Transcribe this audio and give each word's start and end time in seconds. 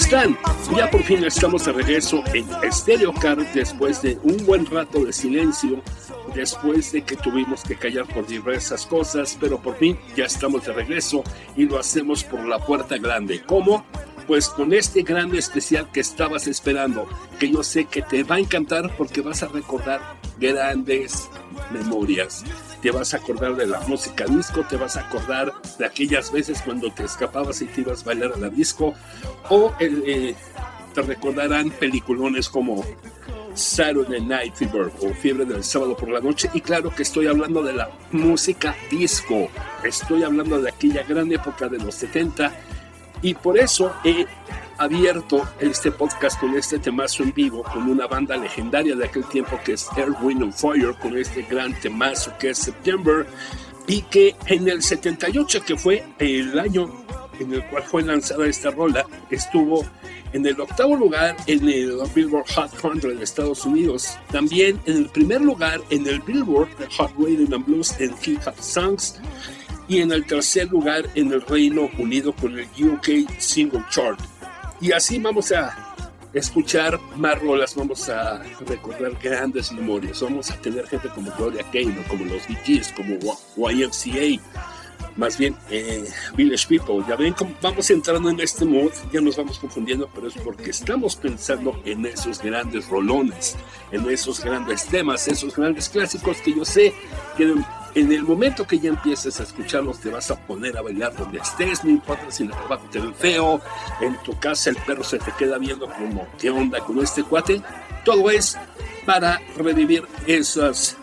están? 0.00 0.38
Ya 0.74 0.90
por 0.90 1.02
fin 1.02 1.22
estamos 1.24 1.66
de 1.66 1.72
regreso 1.72 2.22
en 2.32 2.46
Stereo 2.72 3.12
Car 3.12 3.38
después 3.52 4.00
de 4.00 4.18
un 4.22 4.46
buen 4.46 4.64
rato 4.64 5.04
de 5.04 5.12
silencio, 5.12 5.82
después 6.34 6.92
de 6.92 7.02
que 7.02 7.16
tuvimos 7.16 7.62
que 7.62 7.76
callar 7.76 8.06
por 8.06 8.26
diversas 8.26 8.86
cosas, 8.86 9.36
pero 9.38 9.60
por 9.60 9.76
fin 9.76 9.98
ya 10.16 10.24
estamos 10.24 10.64
de 10.64 10.72
regreso 10.72 11.22
y 11.54 11.66
lo 11.66 11.78
hacemos 11.78 12.24
por 12.24 12.46
la 12.46 12.58
puerta 12.58 12.96
grande. 12.96 13.42
¿Cómo? 13.44 13.84
Pues 14.26 14.48
con 14.48 14.72
este 14.72 15.02
gran 15.02 15.34
especial 15.34 15.90
que 15.92 16.00
estabas 16.00 16.46
esperando, 16.46 17.06
que 17.38 17.50
yo 17.50 17.62
sé 17.62 17.84
que 17.84 18.00
te 18.00 18.24
va 18.24 18.36
a 18.36 18.40
encantar 18.40 18.96
porque 18.96 19.20
vas 19.20 19.42
a 19.42 19.48
recordar 19.48 20.00
grandes 20.38 21.28
memorias 21.72 22.42
te 22.82 22.90
vas 22.90 23.14
a 23.14 23.18
acordar 23.18 23.56
de 23.56 23.66
la 23.66 23.80
música 23.80 24.24
disco, 24.24 24.64
te 24.68 24.76
vas 24.76 24.96
a 24.96 25.00
acordar 25.00 25.52
de 25.78 25.86
aquellas 25.86 26.32
veces 26.32 26.62
cuando 26.62 26.90
te 26.92 27.04
escapabas 27.04 27.60
y 27.62 27.66
te 27.66 27.82
ibas 27.82 28.02
a 28.02 28.06
bailar 28.06 28.32
a 28.34 28.38
la 28.38 28.48
disco, 28.48 28.94
o 29.48 29.72
eh, 29.80 30.34
te 30.94 31.02
recordarán 31.02 31.70
peliculones 31.70 32.48
como 32.48 32.84
Saturday 33.54 34.20
Night 34.20 34.54
Fever 34.54 34.90
o 35.00 35.12
Fiebre 35.14 35.44
del 35.44 35.64
Sábado 35.64 35.96
por 35.96 36.08
la 36.08 36.20
Noche. 36.20 36.50
Y 36.54 36.60
claro 36.60 36.90
que 36.94 37.02
estoy 37.02 37.26
hablando 37.26 37.62
de 37.62 37.74
la 37.74 37.90
música 38.12 38.74
disco, 38.90 39.48
estoy 39.84 40.22
hablando 40.22 40.60
de 40.60 40.70
aquella 40.70 41.02
gran 41.02 41.30
época 41.32 41.68
de 41.68 41.78
los 41.78 41.94
70 41.96 42.52
y 43.22 43.34
por 43.34 43.58
eso 43.58 43.92
he 44.04 44.26
abierto 44.80 45.46
este 45.60 45.92
podcast 45.92 46.40
con 46.40 46.56
este 46.56 46.78
temazo 46.78 47.22
en 47.22 47.34
vivo, 47.34 47.62
con 47.62 47.88
una 47.88 48.06
banda 48.06 48.36
legendaria 48.38 48.96
de 48.96 49.04
aquel 49.04 49.24
tiempo 49.26 49.60
que 49.62 49.74
es 49.74 49.86
Air, 49.94 50.08
Wind 50.22 50.42
and 50.42 50.54
Fire, 50.54 50.94
con 51.00 51.16
este 51.18 51.42
gran 51.42 51.78
temazo 51.80 52.32
que 52.38 52.50
es 52.50 52.58
September, 52.58 53.26
y 53.86 54.00
que 54.02 54.34
en 54.46 54.66
el 54.68 54.82
78, 54.82 55.64
que 55.66 55.76
fue 55.76 56.02
el 56.18 56.58
año 56.58 56.90
en 57.38 57.52
el 57.52 57.64
cual 57.66 57.82
fue 57.82 58.02
lanzada 58.02 58.46
esta 58.46 58.70
rola, 58.70 59.04
estuvo 59.30 59.84
en 60.32 60.46
el 60.46 60.58
octavo 60.58 60.96
lugar 60.96 61.36
en 61.46 61.68
el 61.68 61.98
Billboard 62.14 62.46
Hot 62.54 62.70
100 62.70 63.18
de 63.18 63.22
Estados 63.22 63.66
Unidos, 63.66 64.16
también 64.32 64.80
en 64.86 64.96
el 64.96 65.08
primer 65.10 65.42
lugar 65.42 65.80
en 65.90 66.06
el 66.06 66.20
Billboard 66.20 66.70
Hot 66.96 67.12
Rhythm 67.18 67.52
and 67.52 67.66
Blues 67.66 68.00
en 68.00 68.14
Hip 68.24 68.40
Hop 68.46 68.58
Songs, 68.60 69.20
y 69.88 69.98
en 69.98 70.10
el 70.12 70.24
tercer 70.24 70.70
lugar 70.70 71.04
en 71.16 71.32
el 71.32 71.42
Reino 71.42 71.90
Unido 71.98 72.32
con 72.32 72.58
el 72.58 72.66
UK 72.78 73.28
Single 73.38 73.84
Chart. 73.90 74.18
Y 74.80 74.92
así 74.92 75.18
vamos 75.18 75.52
a 75.52 75.76
escuchar 76.32 76.98
más 77.16 77.40
rolas, 77.40 77.74
vamos 77.74 78.08
a 78.08 78.42
recordar 78.66 79.12
grandes 79.22 79.72
memorias, 79.72 80.20
vamos 80.22 80.50
a 80.50 80.56
tener 80.56 80.86
gente 80.86 81.08
como 81.08 81.30
Gloria 81.32 81.64
Gaynor, 81.72 82.04
como 82.06 82.24
los 82.24 82.46
Bee 82.46 82.82
como 82.96 83.70
YMCA, 83.70 84.42
más 85.16 85.36
bien 85.36 85.56
eh, 85.70 86.08
Village 86.36 86.66
People. 86.68 87.04
Ya 87.08 87.16
ven 87.16 87.34
cómo 87.34 87.52
vamos 87.60 87.90
entrando 87.90 88.30
en 88.30 88.40
este 88.40 88.64
mood, 88.64 88.92
ya 89.12 89.20
nos 89.20 89.36
vamos 89.36 89.58
confundiendo, 89.58 90.08
pero 90.14 90.28
es 90.28 90.34
porque 90.34 90.70
estamos 90.70 91.16
pensando 91.16 91.78
en 91.84 92.06
esos 92.06 92.40
grandes 92.40 92.88
rolones, 92.88 93.56
en 93.92 94.08
esos 94.08 94.42
grandes 94.42 94.86
temas, 94.86 95.26
esos 95.28 95.54
grandes 95.54 95.88
clásicos 95.88 96.38
que 96.38 96.54
yo 96.54 96.64
sé 96.64 96.94
que 97.36 97.54
en 97.94 98.12
el 98.12 98.22
momento 98.22 98.66
que 98.66 98.78
ya 98.78 98.90
empieces 98.90 99.40
a 99.40 99.42
escucharlos, 99.42 100.00
te 100.00 100.10
vas 100.10 100.30
a 100.30 100.36
poner 100.46 100.76
a 100.76 100.82
bailar 100.82 101.14
donde 101.16 101.38
estés, 101.38 101.84
no 101.84 101.90
importa 101.90 102.30
si 102.30 102.44
el 102.44 102.50
trabajo 102.50 102.86
te 102.90 103.00
ve 103.00 103.12
feo, 103.12 103.60
en 104.00 104.16
tu 104.22 104.38
casa 104.38 104.70
el 104.70 104.76
perro 104.76 105.02
se 105.02 105.18
te 105.18 105.32
queda 105.32 105.58
viendo 105.58 105.86
como, 105.90 106.26
¿qué 106.38 106.50
onda 106.50 106.80
con 106.80 106.98
este 107.00 107.22
cuate? 107.22 107.62
Todo 108.04 108.30
es 108.30 108.56
para 109.04 109.40
revivir 109.56 110.04
esos 110.26 110.96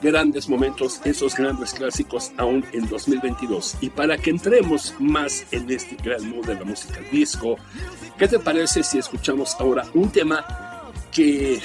grandes 0.00 0.48
momentos, 0.48 1.00
esos 1.04 1.34
grandes 1.34 1.74
clásicos 1.74 2.32
aún 2.36 2.64
en 2.72 2.88
2022. 2.88 3.76
Y 3.80 3.90
para 3.90 4.16
que 4.16 4.30
entremos 4.30 4.94
más 4.98 5.44
en 5.50 5.70
este 5.70 5.96
gran 5.96 6.28
mood 6.30 6.46
de 6.46 6.54
la 6.54 6.64
música 6.64 7.00
disco, 7.10 7.56
¿qué 8.18 8.28
te 8.28 8.38
parece 8.38 8.82
si 8.82 8.98
escuchamos 8.98 9.56
ahora 9.58 9.84
un 9.94 10.10
tema 10.10 10.44
que 11.12 11.60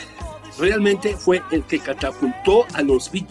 realmente 0.57 1.15
fue 1.15 1.41
el 1.51 1.63
que 1.63 1.79
catapultó 1.79 2.65
a 2.73 2.81
los 2.81 3.11
Bee 3.11 3.25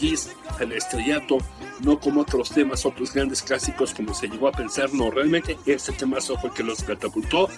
al 0.59 0.73
estrellato, 0.73 1.39
no 1.81 1.99
como 1.99 2.23
otros 2.23 2.51
temas, 2.51 2.85
otros 2.85 3.13
grandes 3.13 3.43
clásicos 3.43 3.95
como 3.95 4.15
se 4.15 4.29
llegó 4.29 4.49
a 4.49 4.53
pensar, 4.53 4.93
no, 4.93 5.11
realmente 5.11 5.59
este 5.67 5.93
temazo 5.93 6.37
fue 6.39 6.51
el 6.51 6.57
que 6.57 6.63
los 6.63 6.83
catapultó 6.83 7.49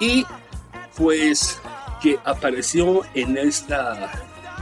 y 0.00 0.24
pues 0.96 1.60
que 2.02 2.18
apareció 2.24 3.02
en 3.14 3.36
esta 3.36 4.10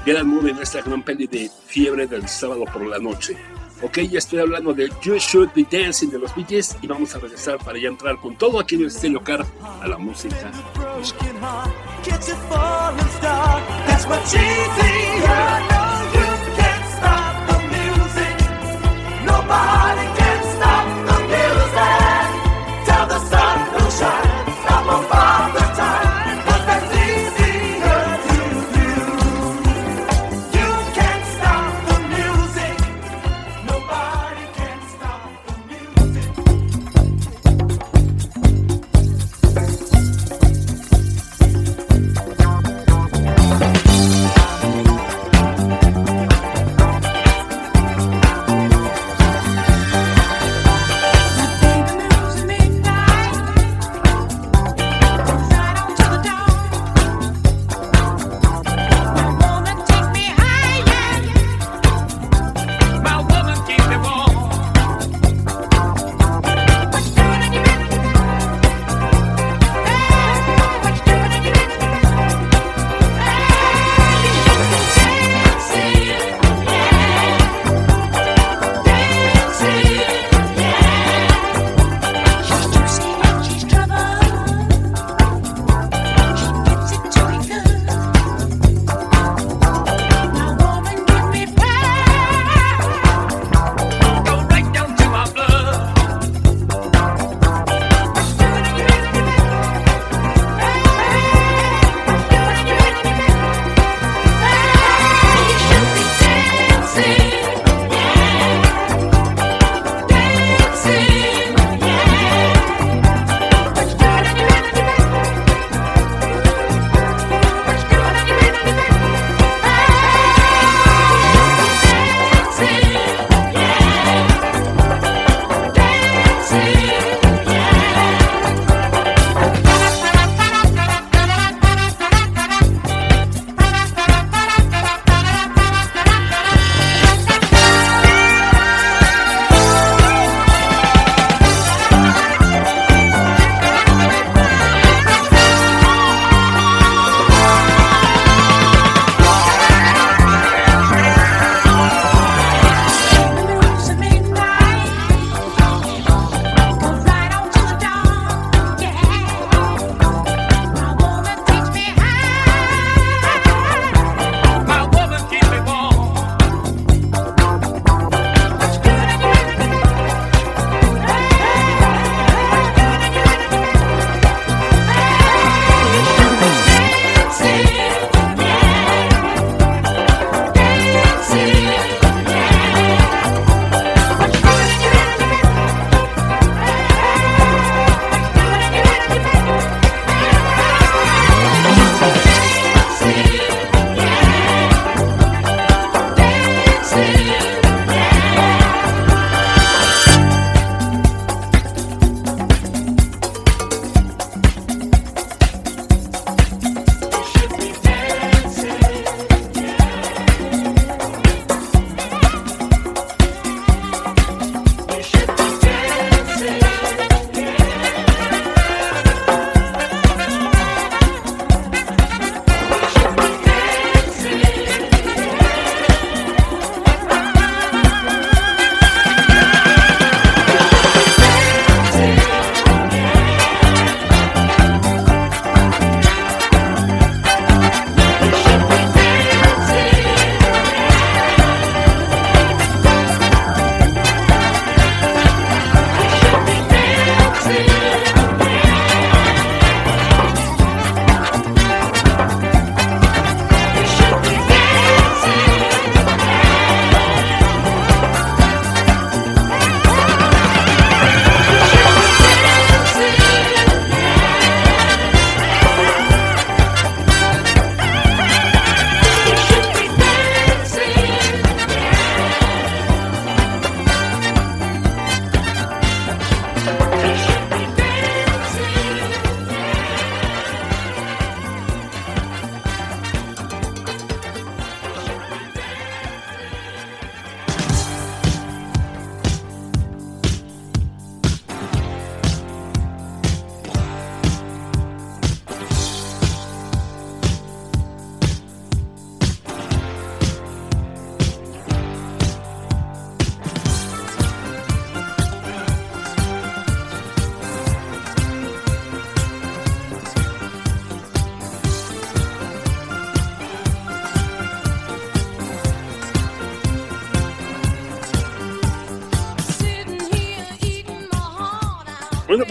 gran 0.05 0.27
movie, 0.29 0.53
en 0.53 0.59
esta 0.59 0.83
gran 0.83 1.03
peli 1.03 1.27
de 1.27 1.51
fiebre 1.67 2.07
del 2.07 2.29
sábado 2.29 2.65
por 2.73 2.87
la 2.87 2.99
noche. 2.99 3.37
Ok, 3.85 3.99
ya 4.11 4.19
estoy 4.19 4.39
hablando 4.39 4.73
de 4.73 4.89
You 5.03 5.17
Should 5.19 5.51
Be 5.55 5.67
Dancing 5.71 6.09
de 6.09 6.19
los 6.19 6.33
Gees 6.33 6.75
y 6.81 6.87
vamos 6.87 7.15
a 7.15 7.19
regresar 7.19 7.59
para 7.59 7.79
ya 7.79 7.89
entrar 7.89 8.17
con 8.17 8.35
todo 8.35 8.59
aquí 8.59 8.77
en 8.77 8.81
el 8.81 8.87
Estéreo 8.87 9.23
Car 9.23 9.45
a 9.63 9.87
la 9.87 9.99
música. 9.99 10.51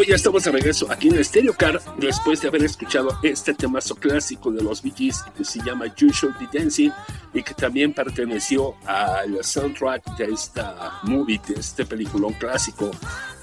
Bueno, 0.03 0.15
pues 0.15 0.21
ya 0.21 0.27
estamos 0.27 0.43
de 0.43 0.51
regreso 0.51 0.91
aquí 0.91 1.07
en 1.07 1.23
Stereo 1.23 1.53
Car 1.53 1.81
después 1.97 2.41
de 2.41 2.49
haber 2.49 2.65
escuchado 2.65 3.17
este 3.23 3.53
temazo 3.53 3.95
clásico 3.95 4.51
de 4.51 4.61
los 4.61 4.81
Bee 4.81 4.91
Gees 4.93 5.23
que 5.37 5.45
se 5.45 5.63
llama 5.63 5.85
Should 5.95 6.37
Be 6.39 6.59
Dancing 6.59 6.91
y 7.33 7.41
que 7.41 7.53
también 7.53 7.93
perteneció 7.93 8.75
al 8.85 9.41
soundtrack 9.41 10.17
de 10.17 10.25
esta 10.25 10.99
movie, 11.03 11.39
de 11.47 11.53
este 11.53 11.85
peliculón 11.85 12.33
clásico 12.33 12.91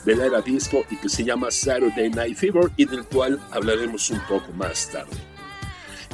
de 0.05 0.17
la 0.17 0.27
era 0.27 0.43
disco 0.43 0.85
y 0.91 0.97
que 0.97 1.09
se 1.09 1.25
llama 1.25 1.51
Saturday 1.51 2.11
Night 2.11 2.37
Fever 2.37 2.71
y 2.77 2.85
del 2.85 3.05
cual 3.05 3.41
hablaremos 3.53 4.11
un 4.11 4.21
poco 4.29 4.53
más 4.53 4.91
tarde. 4.91 5.17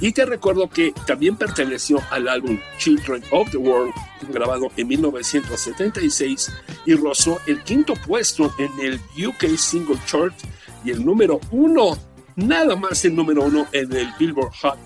Y 0.00 0.12
te 0.12 0.26
recuerdo 0.26 0.68
que 0.68 0.92
también 1.06 1.36
perteneció 1.36 2.00
al 2.10 2.28
álbum 2.28 2.60
Children 2.78 3.24
of 3.32 3.50
the 3.50 3.56
World, 3.56 3.94
grabado 4.28 4.70
en 4.76 4.86
1976, 4.86 6.52
y 6.86 6.94
rozó 6.94 7.38
el 7.46 7.62
quinto 7.62 7.94
puesto 8.06 8.54
en 8.58 8.70
el 8.80 9.00
UK 9.26 9.56
Single 9.56 9.98
Chart 10.06 10.34
y 10.84 10.92
el 10.92 11.04
número 11.04 11.40
uno, 11.50 11.98
nada 12.36 12.76
más 12.76 13.04
el 13.04 13.14
número 13.14 13.42
uno 13.42 13.66
en 13.72 13.92
el 13.92 14.08
Billboard 14.18 14.52
Hot 14.62 14.78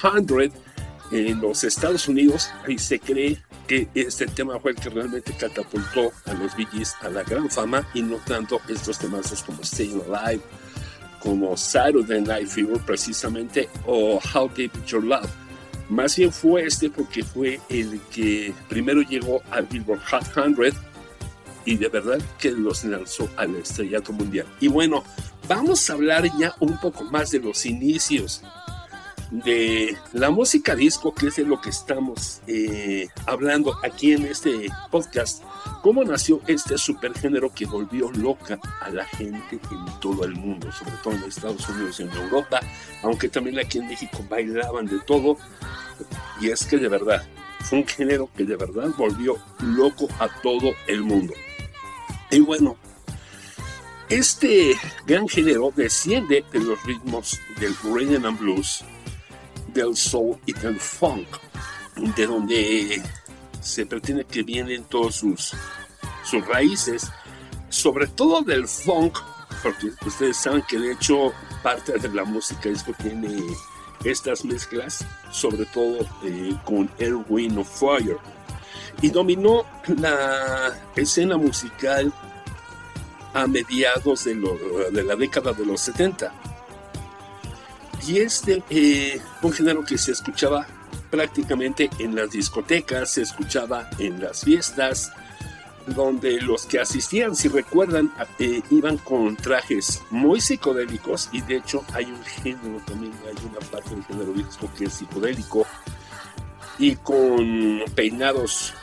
100 0.00 0.52
en 1.10 1.40
los 1.40 1.64
Estados 1.64 2.06
Unidos. 2.08 2.50
Y 2.68 2.78
se 2.78 3.00
cree 3.00 3.42
que 3.66 3.88
este 3.94 4.26
tema 4.26 4.60
fue 4.60 4.72
el 4.72 4.76
que 4.76 4.90
realmente 4.90 5.32
catapultó 5.32 6.12
a 6.26 6.34
los 6.34 6.54
Bee 6.56 6.66
Gees 6.66 6.94
a 7.00 7.08
la 7.08 7.22
gran 7.22 7.50
fama 7.50 7.88
y 7.94 8.02
no 8.02 8.16
tanto 8.16 8.60
estos 8.68 8.98
temas 8.98 9.42
como 9.42 9.64
Staying 9.64 10.02
Alive 10.02 10.42
como 11.20 11.56
Saturday 11.56 12.20
Night 12.20 12.48
Fever 12.48 12.78
precisamente 12.80 13.68
o 13.86 14.20
How 14.34 14.50
Deep 14.54 14.84
Your 14.86 15.02
Love. 15.02 15.30
Más 15.88 16.16
bien 16.16 16.30
fue 16.30 16.66
este 16.66 16.90
porque 16.90 17.22
fue 17.22 17.60
el 17.70 17.98
que 18.12 18.52
primero 18.68 19.00
llegó 19.00 19.42
al 19.50 19.64
Billboard 19.66 20.00
Hot 20.10 20.24
100 20.34 20.74
y 21.64 21.76
de 21.76 21.88
verdad 21.88 22.18
que 22.38 22.50
los 22.50 22.84
lanzó 22.84 23.28
al 23.36 23.56
estrellato 23.56 24.12
mundial. 24.12 24.46
Y 24.60 24.68
bueno, 24.68 25.04
vamos 25.48 25.88
a 25.88 25.94
hablar 25.94 26.24
ya 26.38 26.54
un 26.60 26.78
poco 26.80 27.04
más 27.04 27.30
de 27.30 27.40
los 27.40 27.66
inicios 27.66 28.42
de 29.30 29.96
la 30.12 30.30
música 30.30 30.76
disco, 30.76 31.12
que 31.12 31.28
es 31.28 31.36
de 31.36 31.44
lo 31.44 31.60
que 31.60 31.70
estamos 31.70 32.40
eh, 32.46 33.08
hablando 33.26 33.74
aquí 33.82 34.12
en 34.12 34.26
este 34.26 34.68
podcast, 34.90 35.42
cómo 35.82 36.04
nació 36.04 36.40
este 36.46 36.78
supergénero 36.78 37.52
que 37.52 37.66
volvió 37.66 38.12
loca 38.12 38.58
a 38.80 38.90
la 38.90 39.04
gente 39.06 39.58
en 39.70 40.00
todo 40.00 40.24
el 40.24 40.34
mundo, 40.34 40.70
sobre 40.70 40.96
todo 41.02 41.14
en 41.14 41.24
Estados 41.24 41.68
Unidos 41.68 41.98
y 41.98 42.04
en 42.04 42.12
Europa, 42.12 42.60
aunque 43.02 43.28
también 43.28 43.58
aquí 43.58 43.78
en 43.78 43.88
México 43.88 44.24
bailaban 44.28 44.86
de 44.86 45.00
todo, 45.00 45.36
y 46.40 46.50
es 46.50 46.64
que 46.64 46.76
de 46.76 46.88
verdad, 46.88 47.26
fue 47.60 47.78
un 47.78 47.86
género 47.86 48.30
que 48.36 48.44
de 48.44 48.56
verdad 48.56 48.90
volvió 48.96 49.36
loco 49.60 50.06
a 50.20 50.28
todo 50.42 50.74
el 50.86 51.02
mundo. 51.02 51.34
Y 52.34 52.40
bueno, 52.40 52.76
este 54.08 54.76
gran 55.06 55.28
género 55.28 55.72
desciende 55.76 56.44
de 56.50 56.58
los 56.58 56.82
ritmos 56.82 57.40
del 57.60 57.76
rhythm 57.84 58.26
and 58.26 58.40
blues, 58.40 58.84
del 59.72 59.96
soul 59.96 60.36
y 60.44 60.52
del 60.52 60.80
funk, 60.80 61.28
de 62.16 62.26
donde 62.26 63.02
se 63.60 63.86
pretende 63.86 64.24
que 64.24 64.42
vienen 64.42 64.82
todos 64.82 65.14
sus, 65.14 65.52
sus 66.24 66.44
raíces, 66.44 67.08
sobre 67.68 68.08
todo 68.08 68.42
del 68.42 68.66
funk, 68.66 69.16
porque 69.62 69.92
ustedes 70.04 70.36
saben 70.36 70.62
que 70.62 70.80
de 70.80 70.90
hecho 70.90 71.32
parte 71.62 71.96
de 71.96 72.08
la 72.08 72.24
música 72.24 72.68
disco 72.68 72.92
tiene 73.00 73.44
estas 74.02 74.44
mezclas, 74.44 75.06
sobre 75.30 75.66
todo 75.66 76.00
eh, 76.24 76.52
con 76.64 76.88
con 76.88 77.26
Wind 77.28 77.58
of 77.58 77.78
Fire, 77.78 78.18
y 79.02 79.10
dominó 79.10 79.64
la 79.98 80.72
escena 80.96 81.36
musical 81.36 82.12
a 83.32 83.46
mediados 83.46 84.24
de, 84.24 84.34
de 84.92 85.02
la 85.02 85.16
década 85.16 85.52
de 85.52 85.66
los 85.66 85.80
70 85.80 86.32
y 88.06 88.18
este 88.18 88.62
eh, 88.70 89.20
un 89.42 89.52
género 89.52 89.84
que 89.84 89.96
se 89.96 90.12
escuchaba 90.12 90.66
prácticamente 91.10 91.88
en 91.98 92.14
las 92.14 92.30
discotecas, 92.30 93.12
se 93.12 93.22
escuchaba 93.22 93.88
en 93.98 94.20
las 94.20 94.42
fiestas, 94.42 95.12
donde 95.86 96.40
los 96.40 96.66
que 96.66 96.80
asistían, 96.80 97.36
si 97.36 97.48
recuerdan, 97.48 98.12
eh, 98.38 98.62
iban 98.70 98.98
con 98.98 99.36
trajes 99.36 100.02
muy 100.10 100.40
psicodélicos 100.40 101.28
y 101.32 101.40
de 101.42 101.56
hecho 101.56 101.84
hay 101.92 102.06
un 102.06 102.22
género 102.24 102.80
también, 102.86 103.12
hay 103.26 103.46
una 103.46 103.60
parte 103.70 103.90
del 103.90 104.04
género 104.04 104.32
disco 104.32 104.70
que 104.76 104.86
es 104.86 104.94
psicodélico 104.94 105.66
y 106.78 106.96
con 106.96 107.82
peinados 107.94 108.74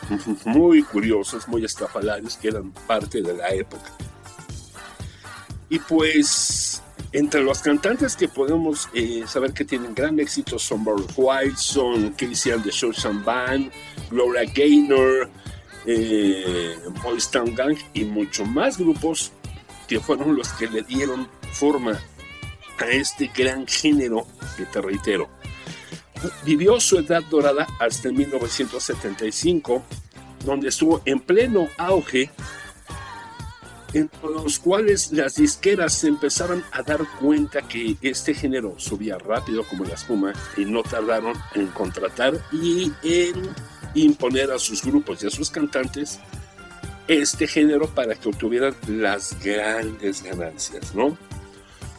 muy 0.45 0.83
curiosos, 0.83 1.47
muy 1.47 1.65
estafalarios 1.65 2.37
que 2.37 2.49
eran 2.49 2.71
parte 2.71 3.21
de 3.21 3.35
la 3.35 3.49
época. 3.49 3.91
Y 5.69 5.79
pues 5.79 6.81
entre 7.13 7.41
los 7.41 7.59
cantantes 7.59 8.15
que 8.15 8.27
podemos 8.27 8.89
eh, 8.93 9.23
saber 9.27 9.53
que 9.53 9.65
tienen 9.65 9.93
gran 9.93 10.19
éxito 10.19 10.57
son 10.57 10.83
Barry 10.83 11.05
White, 11.15 11.55
son 11.57 12.11
Casey 12.11 12.51
and 12.51 12.63
the 12.63 13.09
Band, 13.25 13.71
Gloria 14.09 14.49
Gaynor, 14.53 15.29
eh, 15.85 16.75
Boys 17.03 17.29
Town 17.29 17.53
Gang 17.55 17.77
y 17.93 18.05
muchos 18.05 18.47
más 18.47 18.77
grupos 18.77 19.31
que 19.87 19.99
fueron 19.99 20.35
los 20.35 20.49
que 20.53 20.67
le 20.67 20.83
dieron 20.83 21.27
forma 21.51 21.99
a 22.79 22.85
este 22.85 23.29
gran 23.35 23.67
género 23.67 24.25
que 24.57 24.65
te 24.65 24.81
reitero. 24.81 25.29
Vivió 26.45 26.79
su 26.79 26.97
edad 26.97 27.23
dorada 27.29 27.67
hasta 27.79 28.11
1975, 28.11 29.83
donde 30.45 30.69
estuvo 30.69 31.01
en 31.05 31.19
pleno 31.19 31.67
auge 31.77 32.29
en 33.93 34.09
los 34.23 34.59
cuales 34.59 35.11
las 35.11 35.35
disqueras 35.35 36.03
empezaron 36.03 36.63
a 36.71 36.81
dar 36.81 37.01
cuenta 37.19 37.61
que 37.61 37.97
este 38.01 38.33
género 38.33 38.75
subía 38.77 39.17
rápido 39.17 39.63
como 39.63 39.83
la 39.83 39.95
espuma 39.95 40.33
y 40.55 40.65
no 40.65 40.81
tardaron 40.83 41.33
en 41.55 41.67
contratar 41.67 42.39
y 42.51 42.91
en 43.03 43.49
imponer 43.93 44.51
a 44.51 44.59
sus 44.59 44.83
grupos 44.83 45.23
y 45.23 45.27
a 45.27 45.29
sus 45.29 45.49
cantantes 45.49 46.19
este 47.07 47.47
género 47.47 47.87
para 47.87 48.15
que 48.15 48.29
obtuvieran 48.29 48.73
las 48.87 49.37
grandes 49.43 50.23
ganancias, 50.23 50.95
¿no? 50.95 51.17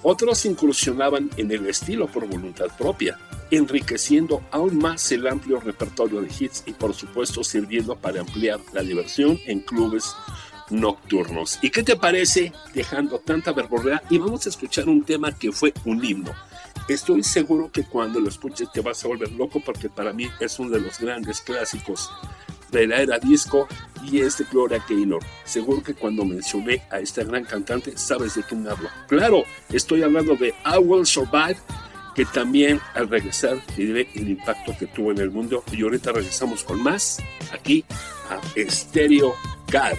Otros 0.03 0.45
incursionaban 0.47 1.31
en 1.37 1.51
el 1.53 1.67
estilo 1.67 2.09
por 2.09 2.27
voluntad 2.27 2.67
propia, 2.77 3.19
enriqueciendo 3.51 4.43
aún 4.51 4.79
más 4.79 5.13
el 5.13 5.27
amplio 5.29 5.61
repertorio 5.61 6.21
de 6.21 6.29
hits 6.29 6.65
y 6.67 6.73
por 6.73 6.93
supuesto 6.95 7.45
sirviendo 7.45 7.95
para 7.97 8.21
ampliar 8.21 8.59
la 8.73 8.83
diversión 8.83 9.39
en 9.47 9.61
clubes 9.61 10.17
nocturnos. 10.71 11.59
¿Y 11.63 11.71
qué 11.71 11.83
te 11.83 11.97
parece 11.97 12.53
dejando 12.75 13.19
tanta 13.19 13.53
verborrea? 13.53 14.03
Y 14.11 14.19
vamos 14.19 14.47
a 14.47 14.49
escuchar 14.49 14.89
un 14.89 15.05
tema 15.05 15.31
que 15.33 15.53
fue 15.53 15.73
un 15.85 16.05
himno. 16.05 16.33
Estoy 16.89 17.23
seguro 17.23 17.71
que 17.71 17.85
cuando 17.85 18.19
lo 18.19 18.29
escuches 18.29 18.73
te 18.73 18.81
vas 18.81 19.05
a 19.05 19.09
volver 19.09 19.31
loco 19.33 19.61
porque 19.65 19.89
para 19.89 20.13
mí 20.13 20.29
es 20.41 20.59
uno 20.59 20.71
de 20.71 20.81
los 20.81 20.99
grandes 20.99 21.41
clásicos 21.41 22.11
de 22.73 22.87
la 22.87 23.03
era 23.03 23.19
disco 23.19 23.69
y 24.03 24.21
es 24.21 24.39
de 24.39 24.45
Gloria 24.51 24.85
Gaynor. 24.89 25.23
Seguro 25.45 25.83
que 25.83 25.95
cuando 25.95 26.25
mencioné 26.25 26.83
a 26.91 26.99
esta 26.99 27.25
gran 27.25 27.45
cantante 27.45 27.97
sabes 27.97 28.35
de 28.35 28.43
quién 28.43 28.67
hablo. 28.69 28.89
Claro, 29.09 29.45
estoy 29.71 30.03
hablando 30.03 30.35
de 30.37 30.49
I 30.65 30.79
Will 30.79 31.07
Survive 31.07 31.57
que 32.15 32.25
también 32.27 32.81
al 32.95 33.09
regresar 33.09 33.59
te 33.75 33.87
diré 33.87 34.09
el 34.15 34.29
impacto 34.29 34.77
que 34.79 34.87
tuvo 34.87 35.13
en 35.13 35.19
el 35.19 35.31
mundo 35.31 35.65
y 35.73 35.83
ahorita 35.83 36.13
regresamos 36.13 36.63
con 36.63 36.83
más 36.83 37.19
aquí 37.53 37.85
a 38.29 38.41
Stereo 38.71 39.35
Car. 39.71 39.97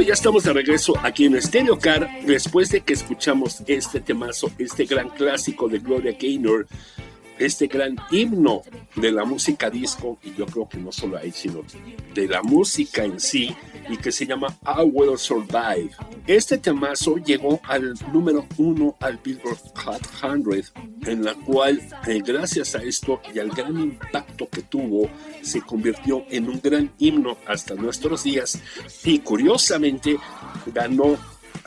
Pues 0.00 0.08
ya 0.08 0.14
estamos 0.14 0.44
de 0.44 0.54
regreso 0.54 0.94
aquí 1.02 1.26
en 1.26 1.42
Stereo 1.42 1.78
Car 1.78 2.08
después 2.24 2.70
de 2.70 2.80
que 2.80 2.94
escuchamos 2.94 3.62
este 3.66 4.00
temazo, 4.00 4.50
este 4.56 4.86
gran 4.86 5.10
clásico 5.10 5.68
de 5.68 5.78
Gloria 5.78 6.16
Gaynor, 6.18 6.66
este 7.38 7.66
gran 7.66 7.96
himno 8.10 8.62
de 8.96 9.12
la 9.12 9.26
música 9.26 9.68
disco, 9.68 10.18
y 10.22 10.32
yo 10.32 10.46
creo 10.46 10.66
que 10.66 10.78
no 10.78 10.90
solo 10.90 11.18
ahí, 11.18 11.30
sino 11.30 11.64
de 12.14 12.28
la 12.28 12.42
música 12.42 13.04
en 13.04 13.20
sí, 13.20 13.54
y 13.90 13.98
que 13.98 14.10
se 14.10 14.24
llama 14.24 14.56
I 14.64 14.84
Will 14.84 15.18
Survive. 15.18 15.90
Este 16.26 16.56
temazo 16.56 17.16
llegó 17.16 17.60
al 17.64 17.92
número 18.10 18.46
uno 18.56 18.96
al 19.00 19.18
Billboard 19.22 19.58
Hot 19.84 20.00
100, 20.18 20.44
en 21.06 21.24
la 21.24 21.34
cual, 21.34 21.80
eh, 22.06 22.20
gracias 22.24 22.74
a 22.74 22.82
esto 22.82 23.20
y 23.34 23.38
al 23.38 23.50
gran 23.50 23.78
impacto 23.78 24.48
que 24.48 24.62
tuvo, 24.62 25.08
se 25.42 25.60
convirtió 25.62 26.24
en 26.30 26.48
un 26.48 26.60
gran 26.62 26.92
himno 26.98 27.38
hasta 27.46 27.74
nuestros 27.74 28.24
días 28.24 28.60
y 29.04 29.18
curiosamente 29.20 30.16
ganó 30.66 31.16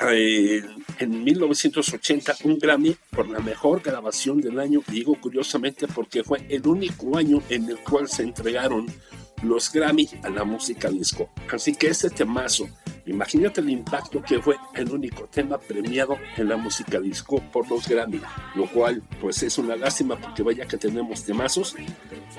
eh, 0.02 0.63
en 1.00 1.24
1980 1.24 2.36
un 2.43 2.58
Grammy 2.58 2.96
por 3.12 3.28
la 3.30 3.39
mejor 3.39 3.82
grabación 3.82 4.41
del 4.41 4.60
año. 4.60 4.82
Digo 4.88 5.15
curiosamente 5.19 5.88
porque 5.88 6.24
fue 6.24 6.46
el 6.50 6.65
único 6.67 7.17
año 7.17 7.41
en 7.50 7.69
el 7.69 7.78
cual 7.80 8.08
se 8.08 8.24
entregaron 8.24 8.88
los 9.43 9.72
Grammy 9.72 10.10
a 10.24 10.30
la 10.30 10.43
música 10.43 10.89
disco. 10.89 11.30
Así 11.52 11.76
que 11.76 11.88
este 11.88 12.10
temazo, 12.10 12.67
imagínate 13.06 13.62
el 13.62 13.70
impacto 13.70 14.22
que 14.22 14.42
fue 14.42 14.56
el 14.76 14.92
único 14.92 15.26
tema 15.26 15.58
premiado 15.58 16.18
en 16.38 16.50
la 16.50 16.58
música 16.58 17.00
disco 17.00 17.42
por 17.52 17.70
los 17.70 17.88
Grammy, 17.88 18.22
lo 18.56 18.68
cual 18.68 19.04
pues 19.20 19.44
es 19.44 19.58
una 19.58 19.76
lástima 19.76 20.16
porque 20.20 20.44
vaya 20.44 20.66
que 20.66 20.78
tenemos 20.78 21.24
temazos, 21.24 21.76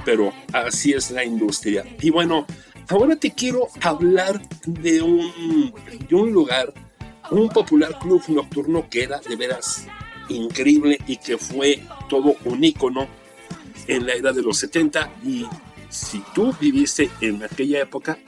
pero 0.04 0.32
así 0.52 0.92
es 0.92 1.10
la 1.10 1.24
industria. 1.24 1.84
Y 2.00 2.10
bueno, 2.10 2.46
ahora 2.88 3.16
te 3.16 3.32
quiero 3.32 3.68
hablar 3.80 4.40
de 4.66 5.02
un, 5.02 5.72
de 6.08 6.14
un 6.14 6.32
lugar, 6.32 6.72
un 7.30 7.48
popular 7.48 7.98
club 7.98 8.22
nocturno 8.28 8.88
que 8.88 9.04
era 9.04 9.18
de 9.20 9.36
veras 9.36 9.86
increíble 10.28 10.98
y 11.06 11.18
que 11.18 11.36
fue 11.36 11.82
todo 12.08 12.36
un 12.44 12.64
ícono 12.64 13.06
en 13.86 14.06
la 14.06 14.14
era 14.14 14.32
de 14.32 14.42
los 14.42 14.58
70 14.58 15.10
y 15.24 15.46
si 15.90 16.22
tú 16.34 16.52
viviste 16.60 17.10
en 17.20 17.42
aquella 17.42 17.80
época, 17.82 18.18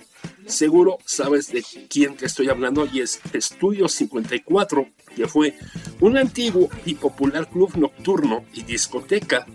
seguro 0.46 0.98
sabes 1.04 1.50
de 1.52 1.64
quién 1.88 2.16
te 2.16 2.26
estoy 2.26 2.48
hablando 2.48 2.86
y 2.90 3.00
es 3.00 3.20
Estudio 3.32 3.88
54, 3.88 4.88
que 5.14 5.26
fue 5.26 5.54
un 6.00 6.16
antiguo 6.16 6.68
y 6.84 6.94
popular 6.94 7.48
club 7.48 7.76
nocturno 7.76 8.44
y 8.52 8.62
discoteca 8.62 9.46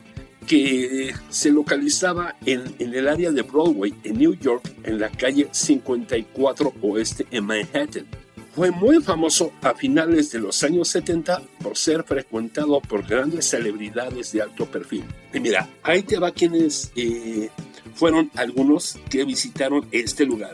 que 0.47 1.13
se 1.29 1.51
localizaba 1.51 2.35
en, 2.45 2.75
en, 2.79 2.93
el 2.93 3.07
área 3.07 3.31
de 3.31 3.41
Broadway, 3.41 3.93
en 4.03 4.17
New 4.17 4.33
York, 4.33 4.73
en 4.83 4.99
la 4.99 5.09
calle 5.09 5.47
54 5.51 6.73
Oeste 6.81 7.27
en 7.31 7.45
Manhattan. 7.45 8.07
Fue 8.53 8.69
muy 8.69 9.01
famoso 9.01 9.53
a 9.61 9.73
finales 9.73 10.31
de 10.31 10.39
los 10.39 10.61
años 10.63 10.89
70 10.89 11.41
por 11.63 11.77
ser 11.77 12.03
frecuentado 12.03 12.81
por 12.81 13.07
grandes 13.07 13.45
celebridades 13.45 14.33
de 14.33 14.41
alto 14.41 14.65
perfil. 14.65 15.05
Y 15.33 15.39
mira, 15.39 15.69
ahí 15.83 16.03
te 16.03 16.19
va 16.19 16.31
quienes 16.31 16.91
eh, 16.97 17.49
fueron 17.93 18.31
algunos 18.35 18.97
que 19.09 19.25
visitaron 19.25 19.87
este 19.91 20.25
lugar. 20.25 20.53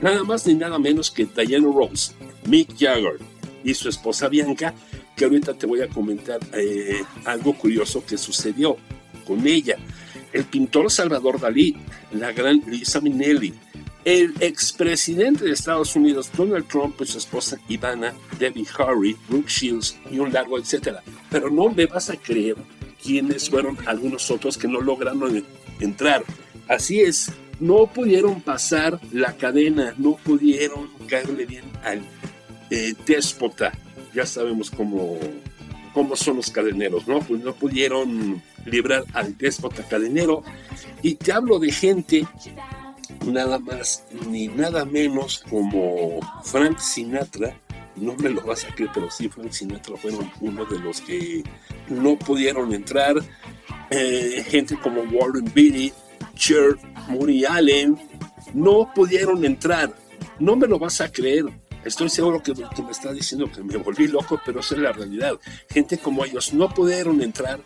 Nada 0.00 0.24
más 0.24 0.46
ni 0.46 0.54
nada 0.54 0.78
menos 0.78 1.10
que 1.10 1.26
Diana 1.26 1.68
Rose, 1.72 2.12
Mick 2.46 2.76
Jagger 2.78 3.18
y 3.62 3.74
su 3.74 3.88
esposa 3.88 4.28
Bianca, 4.28 4.74
que 5.16 5.24
ahorita 5.24 5.54
te 5.54 5.66
voy 5.66 5.80
a 5.80 5.88
comentar 5.88 6.40
eh, 6.52 7.02
algo 7.24 7.54
curioso 7.54 8.04
que 8.04 8.18
sucedió 8.18 8.76
con 9.26 9.46
ella. 9.46 9.76
El 10.32 10.44
pintor 10.44 10.90
Salvador 10.90 11.38
Dalí, 11.38 11.76
la 12.12 12.32
gran 12.32 12.62
Lisa 12.66 13.00
Minnelli, 13.00 13.54
el 14.04 14.34
expresidente 14.40 15.44
de 15.44 15.52
Estados 15.52 15.94
Unidos, 15.94 16.30
Donald 16.36 16.66
Trump, 16.66 17.00
y 17.00 17.06
su 17.06 17.18
esposa 17.18 17.58
Ivana, 17.68 18.12
Debbie 18.38 18.66
Harry, 18.78 19.16
Brooke 19.28 19.48
Shields 19.48 19.96
y 20.10 20.18
un 20.18 20.32
largo 20.32 20.58
etcétera. 20.58 21.02
Pero 21.30 21.50
no 21.50 21.70
me 21.70 21.86
vas 21.86 22.10
a 22.10 22.16
creer 22.16 22.56
quiénes 23.02 23.48
fueron 23.48 23.76
algunos 23.86 24.30
otros 24.30 24.58
que 24.58 24.68
no 24.68 24.80
lograron 24.80 25.44
entrar. 25.80 26.24
Así 26.72 27.02
es, 27.02 27.30
no 27.60 27.86
pudieron 27.86 28.40
pasar 28.40 28.98
la 29.12 29.36
cadena, 29.36 29.94
no 29.98 30.16
pudieron 30.16 30.88
caerle 31.06 31.44
bien 31.44 31.64
al 31.84 32.00
eh, 32.70 32.94
déspota. 33.04 33.72
Ya 34.14 34.24
sabemos 34.24 34.70
cómo, 34.70 35.18
cómo 35.92 36.16
son 36.16 36.36
los 36.36 36.50
cadeneros, 36.50 37.06
¿no? 37.06 37.20
Pues 37.20 37.44
no 37.44 37.52
pudieron 37.52 38.42
librar 38.64 39.04
al 39.12 39.36
déspota 39.36 39.86
cadenero. 39.86 40.44
Y 41.02 41.16
te 41.16 41.32
hablo 41.32 41.58
de 41.58 41.70
gente 41.72 42.26
nada 43.26 43.58
más 43.58 44.04
ni 44.30 44.48
nada 44.48 44.86
menos 44.86 45.44
como 45.50 46.20
Frank 46.42 46.78
Sinatra, 46.78 47.54
no 47.96 48.14
me 48.14 48.30
lo 48.30 48.40
vas 48.40 48.64
a 48.64 48.74
creer, 48.74 48.90
pero 48.94 49.10
sí, 49.10 49.28
Frank 49.28 49.52
Sinatra 49.52 49.94
fueron 49.98 50.30
uno 50.40 50.64
de 50.64 50.78
los 50.78 51.02
que 51.02 51.44
no 51.88 52.18
pudieron 52.18 52.72
entrar. 52.72 53.16
Eh, 53.90 54.42
gente 54.48 54.74
como 54.78 55.02
Warren 55.02 55.52
Beatty, 55.54 55.92
Cher, 56.42 56.76
Moody 57.06 57.44
Allen, 57.44 57.96
no 58.52 58.90
pudieron 58.92 59.44
entrar. 59.44 59.94
No 60.40 60.56
me 60.56 60.66
lo 60.66 60.76
vas 60.76 61.00
a 61.00 61.12
creer. 61.12 61.44
Estoy 61.84 62.08
seguro 62.08 62.42
que, 62.42 62.52
que 62.52 62.82
me 62.82 62.90
está 62.90 63.12
diciendo 63.12 63.48
que 63.48 63.62
me 63.62 63.76
volví 63.76 64.08
loco, 64.08 64.40
pero 64.44 64.58
esa 64.58 64.74
es 64.74 64.80
la 64.80 64.90
realidad. 64.90 65.38
Gente 65.70 65.98
como 65.98 66.24
ellos 66.24 66.52
no 66.52 66.68
pudieron 66.68 67.22
entrar 67.22 67.60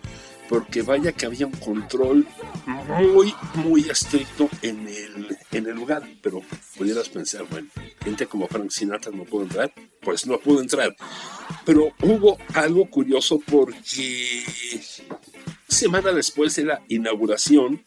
porque 0.46 0.82
vaya 0.82 1.12
que 1.12 1.24
había 1.24 1.46
un 1.46 1.54
control 1.54 2.26
muy, 2.66 3.34
muy 3.54 3.88
estricto 3.88 4.50
en 4.60 4.86
el, 4.86 5.38
en 5.52 5.66
el 5.68 5.74
lugar, 5.74 6.06
pero 6.20 6.42
pudieras 6.76 7.08
pensar, 7.08 7.46
bueno, 7.50 7.68
gente 8.04 8.26
como 8.26 8.46
Frank 8.46 8.70
Sinatra 8.70 9.10
no 9.10 9.24
pudo 9.24 9.44
entrar, 9.44 9.72
pues 10.02 10.26
no 10.26 10.38
pudo 10.38 10.60
entrar. 10.60 10.94
Pero 11.64 11.94
hubo 12.02 12.36
algo 12.52 12.90
curioso 12.90 13.40
porque 13.50 14.44
semana 15.66 16.12
después 16.12 16.54
de 16.56 16.64
la 16.66 16.82
inauguración, 16.88 17.86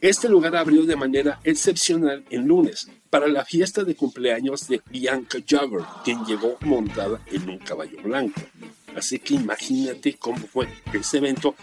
este 0.00 0.28
lugar 0.28 0.56
abrió 0.56 0.84
de 0.84 0.96
manera 0.96 1.40
excepcional 1.44 2.24
en 2.30 2.46
lunes 2.46 2.88
para 3.10 3.28
la 3.28 3.44
fiesta 3.44 3.84
de 3.84 3.94
cumpleaños 3.94 4.68
de 4.68 4.82
Bianca 4.90 5.38
Jagger, 5.46 5.82
quien 6.04 6.24
llegó 6.24 6.56
montada 6.60 7.20
en 7.26 7.48
un 7.48 7.58
caballo 7.58 8.02
blanco. 8.02 8.40
Así 8.94 9.18
que 9.18 9.34
imagínate 9.34 10.14
cómo 10.14 10.38
fue 10.38 10.68
ese 10.92 11.18
evento, 11.18 11.54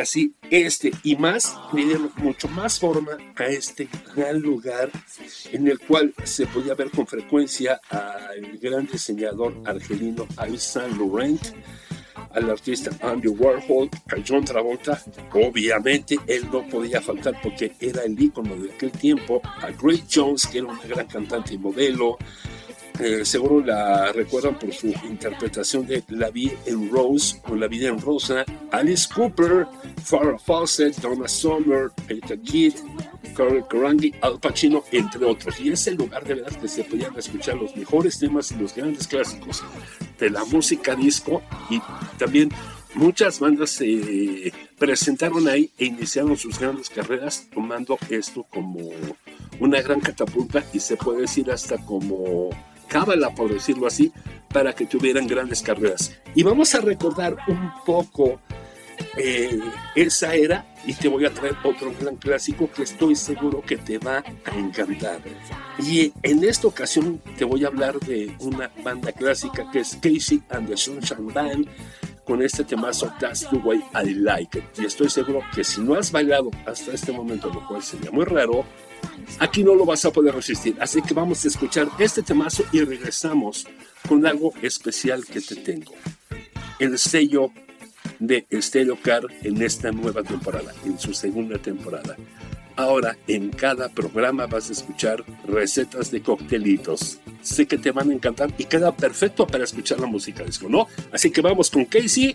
así 0.00 0.34
este 0.50 0.92
y 1.02 1.16
más 1.16 1.56
le 1.72 1.84
dieron 1.84 2.10
mucho 2.16 2.48
más 2.48 2.78
forma 2.78 3.18
a 3.36 3.44
este 3.44 3.88
gran 4.14 4.40
lugar 4.40 4.90
en 5.50 5.68
el 5.68 5.78
cual 5.78 6.14
se 6.24 6.46
podía 6.46 6.74
ver 6.74 6.90
con 6.90 7.06
frecuencia 7.06 7.80
al 7.90 8.58
gran 8.58 8.86
diseñador 8.86 9.54
argelino 9.66 10.26
Yves 10.46 10.78
Laurent, 10.96 11.42
al 12.34 12.50
artista 12.50 12.90
Andy 13.00 13.28
Warhol, 13.28 13.88
a 14.08 14.16
John 14.26 14.44
Travolta, 14.44 15.00
obviamente 15.32 16.18
él 16.26 16.48
no 16.52 16.66
podía 16.66 17.00
faltar 17.00 17.40
porque 17.42 17.72
era 17.80 18.02
el 18.02 18.20
ícono 18.20 18.56
de 18.56 18.72
aquel 18.72 18.92
tiempo, 18.92 19.40
a 19.44 19.70
Grace 19.70 20.04
Jones, 20.12 20.46
que 20.46 20.58
era 20.58 20.68
una 20.68 20.82
gran 20.82 21.06
cantante 21.06 21.54
y 21.54 21.58
modelo, 21.58 22.18
eh, 23.02 23.24
seguro 23.24 23.64
la 23.64 24.12
recuerdan 24.12 24.58
por 24.58 24.72
su 24.72 24.88
interpretación 24.88 25.86
de 25.86 26.04
La 26.08 26.30
Vida 26.30 26.54
en 26.66 26.90
Rose 26.90 27.40
o 27.48 27.56
La 27.56 27.66
Vida 27.66 27.88
en 27.88 28.00
Rosa, 28.00 28.44
Alice 28.70 29.08
Cooper, 29.12 29.66
Farrah 30.04 30.38
Fawcett, 30.38 30.96
Donna 31.00 31.26
Summer, 31.26 31.90
Peter 32.06 32.38
Kidd, 32.38 32.74
Carl 33.34 33.66
Karangi, 33.68 34.14
Al 34.20 34.38
Pacino, 34.38 34.84
entre 34.92 35.24
otros. 35.24 35.60
Y 35.60 35.70
es 35.70 35.86
el 35.86 35.96
lugar 35.96 36.24
de 36.24 36.34
verdad 36.34 36.52
que 36.60 36.68
se 36.68 36.84
podían 36.84 37.16
escuchar 37.18 37.56
los 37.56 37.76
mejores 37.76 38.18
temas 38.18 38.52
y 38.52 38.56
los 38.56 38.74
grandes 38.74 39.06
clásicos 39.06 39.64
de 40.18 40.30
la 40.30 40.44
música 40.44 40.94
disco 40.94 41.42
y 41.70 41.80
también 42.18 42.50
muchas 42.94 43.40
bandas 43.40 43.70
se 43.70 44.52
presentaron 44.78 45.48
ahí 45.48 45.70
e 45.78 45.86
iniciaron 45.86 46.36
sus 46.36 46.58
grandes 46.58 46.88
carreras 46.88 47.48
tomando 47.52 47.98
esto 48.10 48.46
como 48.50 48.90
una 49.58 49.80
gran 49.80 50.00
catapulta 50.00 50.64
y 50.72 50.80
se 50.80 50.96
puede 50.96 51.22
decir 51.22 51.50
hasta 51.50 51.78
como 51.78 52.50
cábala, 52.92 53.34
por 53.34 53.50
decirlo 53.50 53.86
así, 53.86 54.12
para 54.52 54.74
que 54.74 54.84
tuvieran 54.84 55.26
grandes 55.26 55.62
carreras. 55.62 56.14
Y 56.34 56.42
vamos 56.42 56.74
a 56.74 56.80
recordar 56.80 57.36
un 57.48 57.72
poco 57.86 58.38
eh, 59.16 59.58
esa 59.94 60.34
era 60.34 60.66
y 60.84 60.92
te 60.92 61.08
voy 61.08 61.24
a 61.24 61.32
traer 61.32 61.56
otro 61.64 61.92
gran 61.98 62.16
clásico 62.16 62.70
que 62.70 62.82
estoy 62.82 63.16
seguro 63.16 63.62
que 63.62 63.78
te 63.78 63.96
va 63.96 64.18
a 64.18 64.58
encantar. 64.58 65.20
Y 65.78 66.12
en 66.22 66.44
esta 66.44 66.68
ocasión 66.68 67.20
te 67.38 67.46
voy 67.46 67.64
a 67.64 67.68
hablar 67.68 67.98
de 68.00 68.36
una 68.40 68.70
banda 68.84 69.10
clásica 69.12 69.70
que 69.70 69.80
es 69.80 69.96
Casey 69.96 70.42
and 70.50 70.68
the 70.68 70.76
Sunshine 70.76 71.32
Band 71.32 71.66
con 72.26 72.42
este 72.42 72.62
temazo 72.62 73.12
That's 73.18 73.48
the 73.48 73.56
Way 73.56 73.82
I 73.94 74.14
Like 74.14 74.58
It. 74.58 74.64
Y 74.78 74.84
estoy 74.84 75.08
seguro 75.08 75.42
que 75.54 75.64
si 75.64 75.80
no 75.80 75.94
has 75.94 76.12
bailado 76.12 76.50
hasta 76.66 76.92
este 76.92 77.10
momento, 77.10 77.48
lo 77.48 77.66
cual 77.66 77.82
sería 77.82 78.10
muy 78.10 78.24
raro, 78.26 78.66
aquí 79.38 79.62
no 79.64 79.74
lo 79.74 79.84
vas 79.84 80.04
a 80.04 80.12
poder 80.12 80.34
resistir. 80.34 80.76
Así 80.80 81.02
que 81.02 81.14
vamos 81.14 81.44
a 81.44 81.48
escuchar 81.48 81.88
este 81.98 82.22
temazo 82.22 82.64
y 82.72 82.80
regresamos 82.80 83.66
con 84.08 84.26
algo 84.26 84.52
especial 84.62 85.24
que 85.24 85.40
te 85.40 85.56
tengo. 85.56 85.92
El 86.78 86.98
sello 86.98 87.50
de 88.18 88.46
Stereo 88.60 88.96
Car 89.00 89.22
en 89.42 89.62
esta 89.62 89.90
nueva 89.90 90.22
temporada, 90.22 90.72
en 90.84 90.98
su 90.98 91.12
segunda 91.14 91.58
temporada. 91.58 92.16
Ahora, 92.76 93.18
en 93.26 93.50
cada 93.50 93.88
programa 93.88 94.46
vas 94.46 94.70
a 94.70 94.72
escuchar 94.72 95.22
recetas 95.46 96.10
de 96.10 96.22
coctelitos. 96.22 97.18
Sé 97.42 97.66
que 97.66 97.78
te 97.78 97.90
van 97.90 98.10
a 98.10 98.14
encantar 98.14 98.52
y 98.56 98.64
queda 98.64 98.96
perfecto 98.96 99.46
para 99.46 99.64
escuchar 99.64 100.00
la 100.00 100.06
música 100.06 100.42
disco, 100.42 100.68
¿no? 100.68 100.86
Así 101.12 101.30
que 101.30 101.42
vamos 101.42 101.70
con 101.70 101.84
Casey 101.84 102.34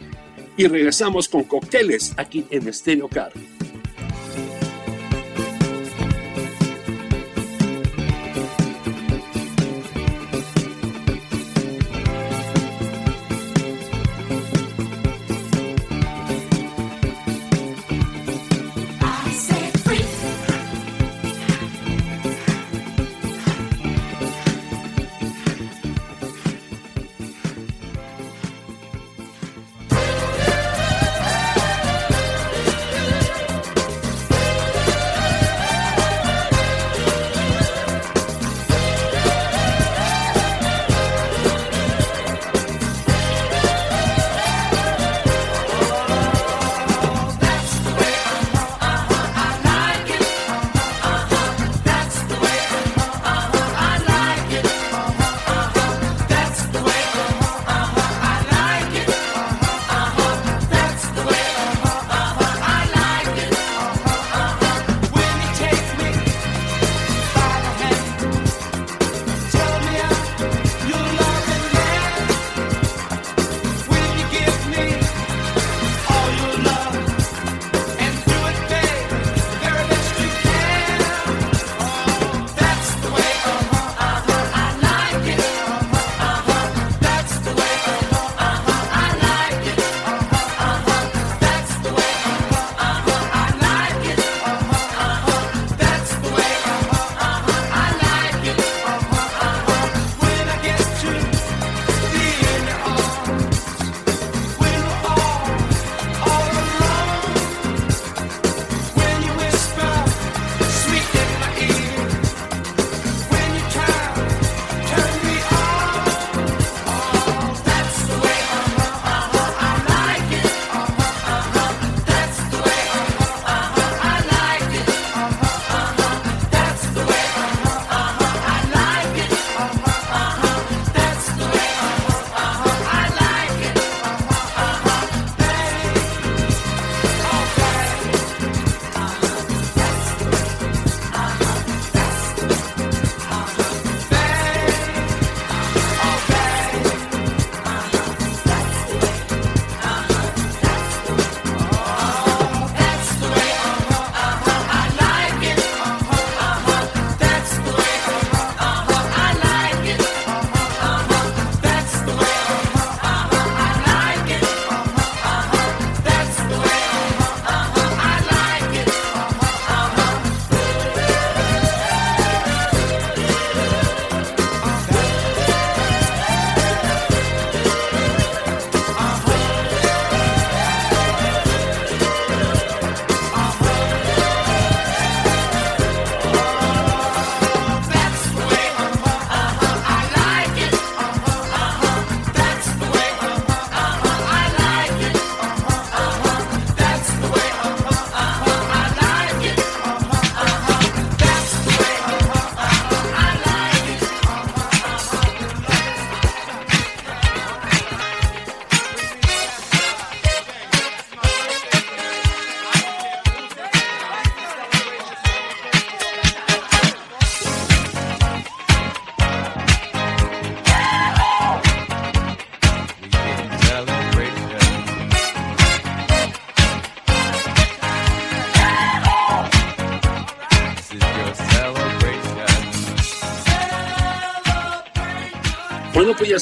y 0.56 0.68
regresamos 0.68 1.28
con 1.28 1.44
cócteles 1.44 2.14
aquí 2.18 2.46
en 2.52 2.72
Stereo 2.72 3.08
Car. 3.08 3.32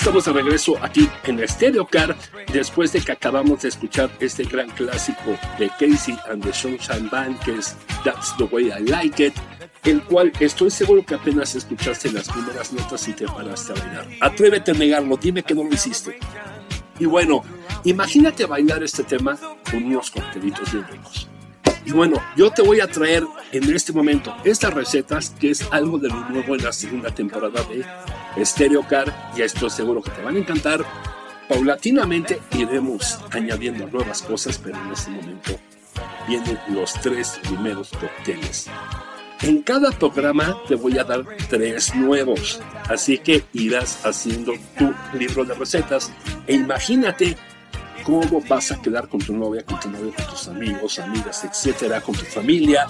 Estamos 0.06 0.26
de 0.26 0.34
regreso 0.34 0.76
aquí 0.84 1.10
en 1.24 1.48
Stereo 1.48 1.88
Car 1.88 2.16
después 2.54 2.94
de 2.94 3.02
que 3.02 3.12
acabamos 3.12 3.64
de 3.64 3.70
escuchar 3.70 4.08
este 4.20 4.44
gran 4.44 4.70
clásico 4.70 5.36
de 5.58 5.68
Casey 5.80 6.16
and 6.30 6.44
the 6.44 6.54
Sunshine 6.54 7.10
Band 7.10 7.40
que 7.40 7.56
es 7.56 7.76
That's 8.04 8.38
the 8.38 8.44
Way 8.44 8.66
I 8.66 8.84
Like 8.84 9.26
It, 9.26 9.34
el 9.84 10.04
cual 10.04 10.32
estoy 10.40 10.70
seguro 10.70 11.04
que 11.04 11.16
apenas 11.16 11.56
escuchaste 11.56 12.12
las 12.12 12.30
primeras 12.30 12.72
notas 12.72 13.08
y 13.08 13.14
te 13.14 13.26
paraste 13.26 13.74
a 13.74 13.76
bailar. 13.84 14.08
Atrévete 14.22 14.70
a 14.70 14.74
negarlo, 14.76 15.18
dime 15.18 15.42
que 15.42 15.56
no 15.56 15.64
lo 15.64 15.74
hiciste. 15.74 16.20
Y 17.00 17.06
bueno, 17.06 17.42
imagínate 17.84 18.46
bailar 18.46 18.84
este 18.84 19.04
tema 19.06 19.40
con 19.72 19.86
unos 19.86 20.12
coctelitos 20.12 20.72
bien 20.72 20.86
ricos. 20.88 21.28
Y 21.84 21.92
bueno, 21.92 22.22
yo 22.36 22.52
te 22.52 22.62
voy 22.62 22.80
a 22.80 22.88
traer 22.88 23.24
en 23.52 23.76
este 23.76 23.92
momento 23.92 24.36
estas 24.44 24.72
recetas, 24.72 25.32
que 25.32 25.50
es 25.50 25.68
algo 25.72 25.98
de 25.98 26.10
lo 26.10 26.30
nuevo 26.30 26.56
en 26.56 26.64
la 26.64 26.74
segunda 26.74 27.10
temporada 27.10 27.64
de 27.64 28.46
Stereo 28.46 28.88
Car, 28.88 29.14
y 29.36 29.42
esto 29.42 29.70
seguro 29.70 30.02
que 30.02 30.12
te 30.12 30.22
van 30.22 30.36
a 30.36 30.40
encantar. 30.40 30.86
Paulatinamente 31.48 32.42
iremos 32.58 33.20
añadiendo 33.32 33.88
nuevas 33.88 34.22
cosas, 34.22 34.58
pero 34.58 34.78
en 34.82 34.92
este 34.92 35.12
momento 35.12 35.60
vienen 36.28 36.58
los 36.70 36.94
tres 36.94 37.40
primeros 37.44 37.92
cócteles. 37.92 38.68
En 39.42 39.62
cada 39.62 39.92
programa 39.92 40.58
te 40.68 40.76
voy 40.76 40.98
a 40.98 41.04
dar 41.04 41.24
tres 41.50 41.94
nuevos, 41.94 42.60
así 42.90 43.18
que 43.20 43.44
irás 43.54 44.06
haciendo 44.06 44.54
tu 44.78 44.94
libro 45.18 45.44
de 45.44 45.54
recetas 45.54 46.12
e 46.48 46.56
imagínate 46.56 47.38
cómo 48.04 48.42
vas 48.48 48.72
a 48.72 48.82
quedar 48.82 49.08
con 49.08 49.20
tu 49.20 49.36
novia, 49.36 49.64
con 49.64 49.80
tu 49.80 49.90
novio, 49.90 50.14
con 50.16 50.26
tus 50.28 50.48
amigos, 50.48 51.00
amigas, 51.00 51.44
etcétera, 51.44 52.02
con 52.02 52.16
tu 52.16 52.26
familia, 52.26 52.88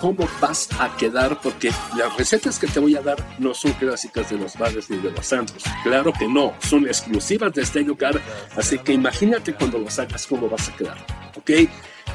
cómo 0.00 0.28
vas 0.40 0.68
a 0.78 0.96
quedar, 0.96 1.40
porque 1.40 1.70
las 1.96 2.16
recetas 2.16 2.58
que 2.58 2.66
te 2.66 2.80
voy 2.80 2.96
a 2.96 3.02
dar 3.02 3.16
no 3.38 3.54
son 3.54 3.72
clásicas 3.72 4.30
de 4.30 4.38
los 4.38 4.56
bares 4.56 4.90
ni 4.90 4.98
de 4.98 5.10
los 5.10 5.26
santos. 5.26 5.64
Claro 5.82 6.12
que 6.12 6.28
no, 6.28 6.54
son 6.60 6.86
exclusivas 6.86 7.52
de 7.52 7.62
este 7.62 7.80
lugar, 7.80 8.20
así 8.56 8.78
que 8.78 8.92
imagínate 8.92 9.54
cuando 9.54 9.78
los 9.78 9.98
hagas 9.98 10.26
cómo 10.26 10.48
vas 10.48 10.68
a 10.68 10.76
quedar, 10.76 10.98
¿ok? 11.36 11.50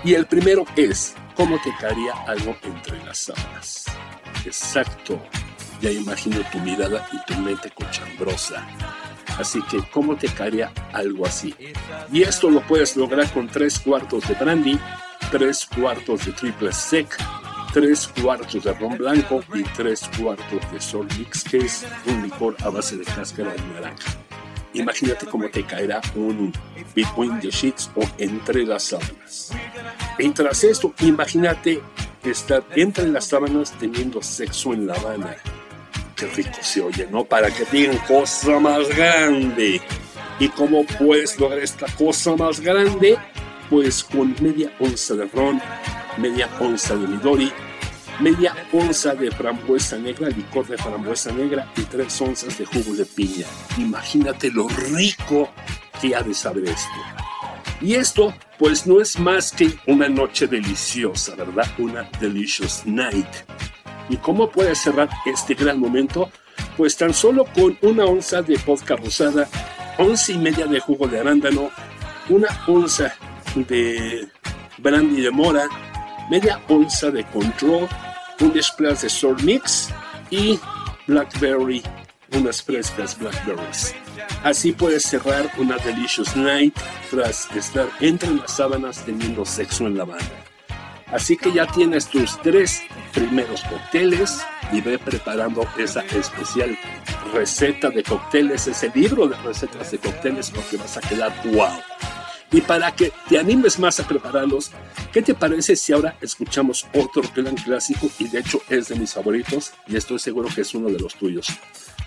Y 0.03 0.13
el 0.13 0.25
primero 0.25 0.65
es, 0.75 1.15
¿cómo 1.35 1.59
te 1.61 1.73
caería 1.79 2.13
algo 2.27 2.55
entre 2.63 3.03
las 3.03 3.17
sábanas? 3.17 3.85
Exacto, 4.45 5.19
ya 5.81 5.91
imagino 5.91 6.39
tu 6.51 6.59
mirada 6.59 7.07
y 7.11 7.31
tu 7.31 7.39
mente 7.39 7.69
cochambrosa. 7.71 8.65
Así 9.37 9.61
que, 9.63 9.81
¿cómo 9.91 10.17
te 10.17 10.27
caería 10.27 10.71
algo 10.91 11.25
así? 11.25 11.55
Y 12.11 12.23
esto 12.23 12.49
lo 12.49 12.61
puedes 12.61 12.97
lograr 12.97 13.31
con 13.31 13.47
tres 13.47 13.79
cuartos 13.79 14.27
de 14.27 14.33
brandy, 14.33 14.77
tres 15.31 15.65
cuartos 15.65 16.25
de 16.25 16.33
triple 16.33 16.73
sec, 16.73 17.17
tres 17.73 18.07
cuartos 18.21 18.63
de 18.63 18.73
ron 18.73 18.97
blanco 18.97 19.43
y 19.53 19.63
tres 19.63 20.09
cuartos 20.21 20.71
de 20.71 20.81
sol 20.81 21.07
mix, 21.17 21.43
que 21.43 21.57
es 21.57 21.85
un 22.05 22.23
licor 22.23 22.55
a 22.63 22.69
base 22.69 22.97
de 22.97 23.05
cáscara 23.05 23.51
de 23.51 23.61
naranja. 23.73 24.17
Imagínate 24.73 25.25
cómo 25.25 25.49
te 25.49 25.63
caerá 25.63 26.01
un 26.15 26.53
between 26.95 27.39
the 27.39 27.49
sheets 27.49 27.89
o 27.95 28.01
entre 28.17 28.65
las 28.65 28.83
sábanas. 28.83 29.51
Y 30.17 30.29
tras 30.29 30.63
esto, 30.63 30.93
imagínate 30.99 31.81
estar 32.23 32.63
entre 32.75 33.07
las 33.07 33.25
sábanas 33.25 33.73
teniendo 33.79 34.21
sexo 34.21 34.73
en 34.73 34.87
La 34.87 34.93
Habana. 34.93 35.35
Qué 36.15 36.27
rico 36.27 36.59
se 36.61 36.81
oye, 36.81 37.07
¿no? 37.09 37.23
Para 37.23 37.49
que 37.49 37.65
digan 37.71 37.97
cosa 38.07 38.59
más 38.59 38.87
grande. 38.89 39.81
¿Y 40.39 40.49
cómo 40.49 40.85
puedes 40.85 41.39
lograr 41.39 41.59
esta 41.59 41.87
cosa 41.97 42.35
más 42.35 42.59
grande? 42.59 43.17
Pues 43.69 44.03
con 44.03 44.35
media 44.41 44.71
onza 44.79 45.15
de 45.15 45.25
ron, 45.25 45.61
media 46.19 46.49
onza 46.59 46.95
de 46.95 47.07
midori, 47.07 47.51
media 48.19 48.53
onza 48.71 49.15
de 49.15 49.31
frambuesa 49.31 49.97
negra, 49.97 50.29
licor 50.29 50.67
de 50.67 50.77
frambuesa 50.77 51.31
negra 51.31 51.71
y 51.77 51.81
tres 51.83 52.21
onzas 52.21 52.57
de 52.57 52.65
jugo 52.65 52.93
de 52.95 53.05
piña. 53.05 53.45
Imagínate 53.77 54.51
lo 54.51 54.67
rico 54.67 55.49
que 56.01 56.15
ha 56.15 56.21
de 56.21 56.33
saber 56.33 56.65
esto. 56.65 56.99
Y 57.81 57.95
esto, 57.95 58.33
pues 58.57 58.85
no 58.85 58.99
es 58.99 59.17
más 59.17 59.51
que 59.51 59.73
una 59.87 60.09
noche 60.09 60.47
deliciosa, 60.47 61.35
¿verdad? 61.35 61.65
Una 61.77 62.09
delicious 62.19 62.85
night. 62.85 63.27
¿Y 64.09 64.17
cómo 64.17 64.49
puedes 64.49 64.79
cerrar 64.79 65.09
este 65.25 65.53
gran 65.53 65.79
momento? 65.79 66.29
Pues 66.75 66.97
tan 66.97 67.13
solo 67.13 67.45
con 67.45 67.77
una 67.81 68.05
onza 68.05 68.41
de 68.41 68.59
vodka 68.65 68.97
rosada, 68.97 69.47
once 69.97 70.33
y 70.33 70.37
media 70.37 70.65
de 70.65 70.79
jugo 70.79 71.07
de 71.07 71.19
arándano, 71.19 71.69
una 72.27 72.49
onza 72.67 73.13
de 73.55 74.27
brandy 74.77 75.21
de 75.21 75.31
mora, 75.31 75.67
media 76.29 76.61
onza 76.67 77.11
de 77.11 77.23
control, 77.25 77.87
un 78.39 78.61
splash 78.61 79.01
de 79.01 79.09
sour 79.09 79.41
mix 79.43 79.89
y 80.29 80.59
blackberry, 81.07 81.83
unas 82.33 82.61
frescas 82.61 83.17
blackberries. 83.17 83.95
Así 84.43 84.71
puedes 84.71 85.03
cerrar 85.03 85.51
una 85.57 85.77
delicious 85.77 86.35
night 86.35 86.77
tras 87.09 87.49
estar 87.55 87.87
entre 87.99 88.29
las 88.31 88.55
sábanas 88.55 89.03
teniendo 89.05 89.43
sexo 89.43 89.87
en 89.87 89.97
la 89.97 90.05
banda. 90.05 90.45
Así 91.11 91.35
que 91.35 91.51
ya 91.51 91.65
tienes 91.65 92.07
tus 92.07 92.39
tres 92.41 92.83
primeros 93.13 93.63
cócteles 93.63 94.45
y 94.71 94.81
ve 94.81 94.99
preparando 94.99 95.67
esa 95.77 96.01
especial 96.01 96.77
receta 97.33 97.89
de 97.89 98.03
cócteles, 98.03 98.67
ese 98.67 98.91
libro 98.93 99.27
de 99.27 99.35
recetas 99.37 99.91
de 99.91 99.97
cócteles 99.97 100.51
porque 100.51 100.77
vas 100.77 100.97
a 100.97 101.01
quedar 101.01 101.33
wow. 101.45 101.69
Y 102.51 102.61
para 102.61 102.95
que 102.95 103.11
te 103.27 103.37
animes 103.37 103.77
más 103.77 103.99
a 103.99 104.07
prepararlos, 104.07 104.71
¿qué 105.13 105.21
te 105.21 105.35
parece 105.35 105.75
si 105.75 105.93
ahora 105.93 106.17
escuchamos 106.19 106.87
otro 106.93 107.21
plan 107.21 107.55
clásico 107.55 108.09
y 108.17 108.27
de 108.27 108.39
hecho 108.39 108.61
es 108.69 108.87
de 108.87 108.95
mis 108.95 109.13
favoritos 109.13 109.73
y 109.87 109.95
estoy 109.95 110.17
seguro 110.17 110.49
que 110.53 110.61
es 110.61 110.73
uno 110.73 110.89
de 110.89 110.99
los 110.99 111.13
tuyos? 111.15 111.47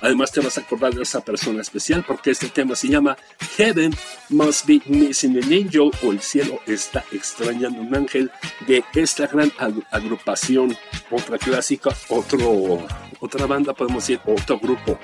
Además 0.00 0.32
te 0.32 0.40
vas 0.40 0.58
a 0.58 0.62
acordar 0.62 0.92
de 0.94 1.04
esa 1.04 1.20
persona 1.20 1.62
especial 1.62 2.04
porque 2.04 2.32
este 2.32 2.48
tema 2.48 2.74
se 2.74 2.88
llama 2.88 3.16
Heaven 3.56 3.94
Must 4.30 4.66
Be 4.66 4.82
Missing 4.86 5.36
an 5.36 5.52
Angel 5.52 5.92
o 6.02 6.10
El 6.10 6.20
cielo 6.20 6.58
está 6.66 7.04
extrañando 7.12 7.80
un 7.80 7.94
ángel 7.94 8.28
de 8.66 8.82
esta 8.94 9.28
gran 9.28 9.52
agrupación, 9.92 10.76
otra 11.08 11.38
clásica, 11.38 11.90
otro, 12.08 12.84
otra 13.20 13.46
banda, 13.46 13.74
podemos 13.74 14.02
decir, 14.02 14.20
otro 14.26 14.58
grupo 14.58 14.98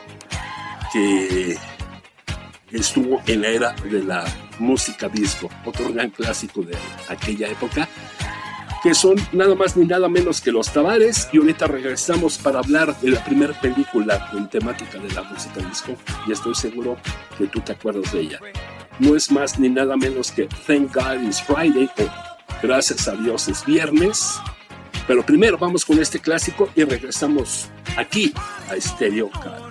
que 0.93 1.57
estuvo 2.71 3.23
en 3.27 3.43
la 3.43 3.49
era 3.49 3.73
de 3.85 4.03
la 4.03 4.25
música 4.59 5.09
disco, 5.09 5.49
otro 5.65 5.93
gran 5.93 6.11
clásico 6.11 6.63
de 6.63 6.77
aquella 7.09 7.49
época, 7.49 7.89
que 8.83 8.95
son 8.95 9.17
nada 9.33 9.55
más 9.55 9.77
ni 9.77 9.87
nada 9.87 10.09
menos 10.09 10.41
que 10.41 10.53
los 10.53 10.73
Tavares. 10.73 11.29
Y 11.33 11.39
ahorita 11.39 11.67
regresamos 11.67 12.39
para 12.39 12.61
hablar 12.61 12.99
de 13.01 13.11
la 13.11 13.25
primera 13.25 13.59
película 13.61 14.29
con 14.31 14.49
temática 14.49 14.99
de 14.99 15.13
la 15.13 15.23
música 15.23 15.61
disco, 15.61 15.97
y 16.27 16.33
estoy 16.33 16.55
seguro 16.55 16.97
que 17.37 17.47
tú 17.47 17.61
te 17.61 17.73
acuerdas 17.73 18.13
de 18.13 18.21
ella. 18.21 18.41
No 18.99 19.15
es 19.15 19.31
más 19.31 19.59
ni 19.59 19.69
nada 19.69 19.97
menos 19.97 20.33
que 20.33 20.49
Thank 20.67 20.95
God 20.95 21.23
It's 21.23 21.43
Friday 21.43 21.89
o 21.99 22.29
Gracias 22.63 23.07
a 23.07 23.15
Dios 23.15 23.47
es 23.49 23.65
Viernes. 23.65 24.41
Pero 25.07 25.25
primero 25.25 25.57
vamos 25.57 25.85
con 25.85 25.99
este 26.01 26.19
clásico 26.19 26.69
y 26.75 26.85
regresamos 26.85 27.71
aquí 27.97 28.33
a 28.69 28.79
Stereo 28.81 29.31
Car. 29.31 29.69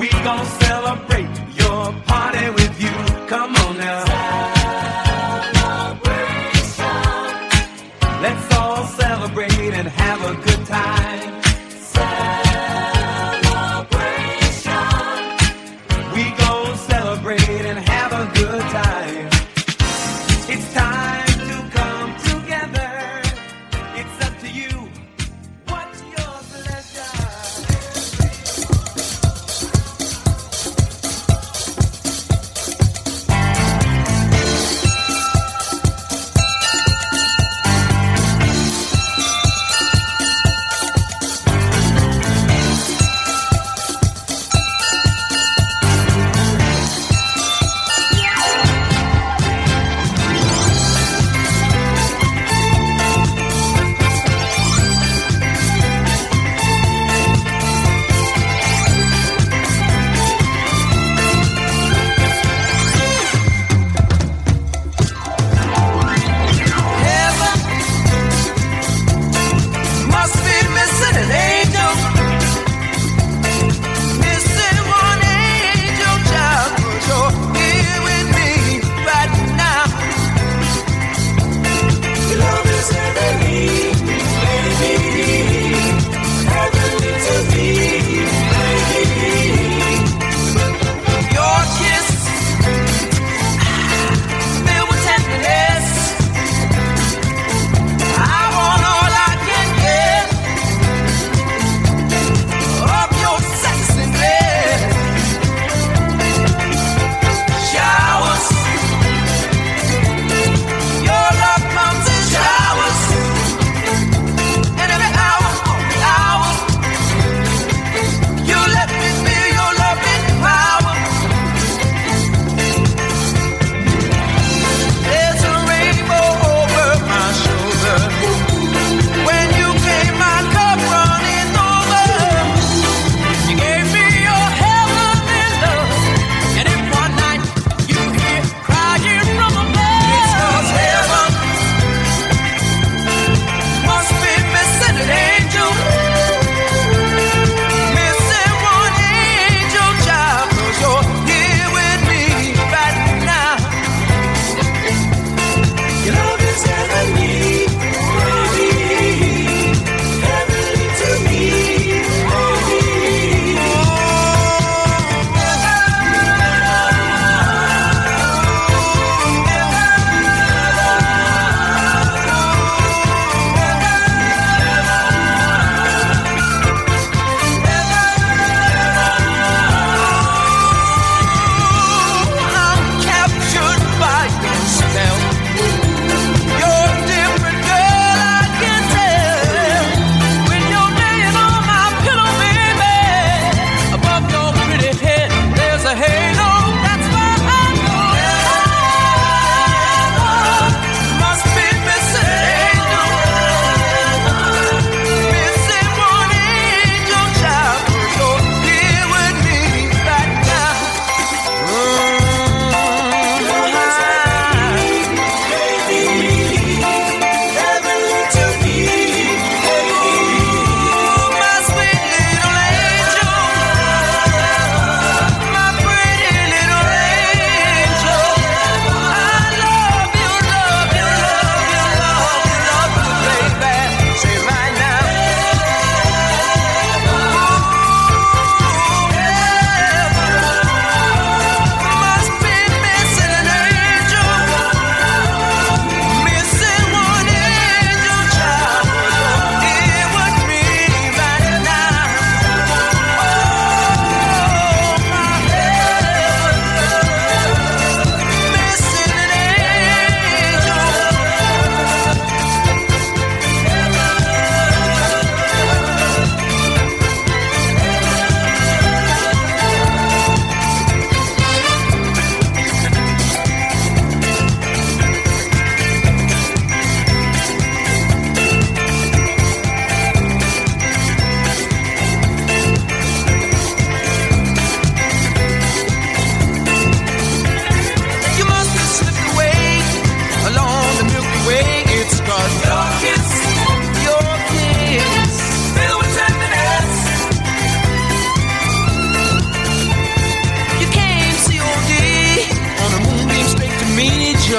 We 0.00 0.08
gonna 0.08 0.46
celebrate 0.46 1.19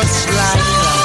just 0.01 0.29
like 0.29 1.00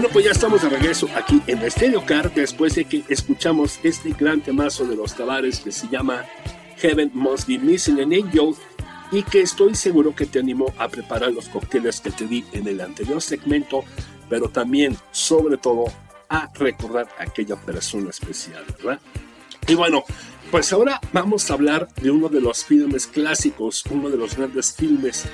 Bueno, 0.00 0.14
pues 0.14 0.24
ya 0.24 0.30
estamos 0.30 0.62
de 0.62 0.70
regreso 0.70 1.08
aquí 1.14 1.42
en 1.46 1.70
Stereo 1.70 2.06
Car 2.06 2.32
después 2.32 2.74
de 2.74 2.86
que 2.86 3.04
escuchamos 3.10 3.78
este 3.82 4.12
gran 4.18 4.40
temazo 4.40 4.86
de 4.86 4.96
los 4.96 5.14
Tavares 5.14 5.60
que 5.60 5.70
se 5.70 5.88
llama 5.88 6.24
Heaven 6.78 7.10
Must 7.12 7.46
Be 7.46 7.58
Missing 7.58 8.00
an 8.00 8.14
Angel 8.14 8.54
y 9.12 9.22
que 9.22 9.42
estoy 9.42 9.74
seguro 9.74 10.14
que 10.16 10.24
te 10.24 10.38
animó 10.38 10.72
a 10.78 10.88
preparar 10.88 11.32
los 11.32 11.50
cócteles 11.50 12.00
que 12.00 12.10
te 12.12 12.26
di 12.26 12.42
en 12.52 12.66
el 12.66 12.80
anterior 12.80 13.20
segmento, 13.20 13.84
pero 14.30 14.48
también, 14.48 14.96
sobre 15.10 15.58
todo, 15.58 15.84
a 16.30 16.48
recordar 16.54 17.06
a 17.18 17.24
aquella 17.24 17.56
persona 17.56 18.08
especial, 18.08 18.64
¿verdad? 18.78 19.00
Y 19.68 19.74
bueno, 19.74 20.04
pues 20.50 20.72
ahora 20.72 20.98
vamos 21.12 21.50
a 21.50 21.52
hablar 21.52 21.92
de 21.96 22.10
uno 22.10 22.30
de 22.30 22.40
los 22.40 22.64
filmes 22.64 23.06
clásicos, 23.06 23.84
uno 23.90 24.08
de 24.08 24.16
los 24.16 24.34
grandes 24.34 24.74
filmes 24.74 25.26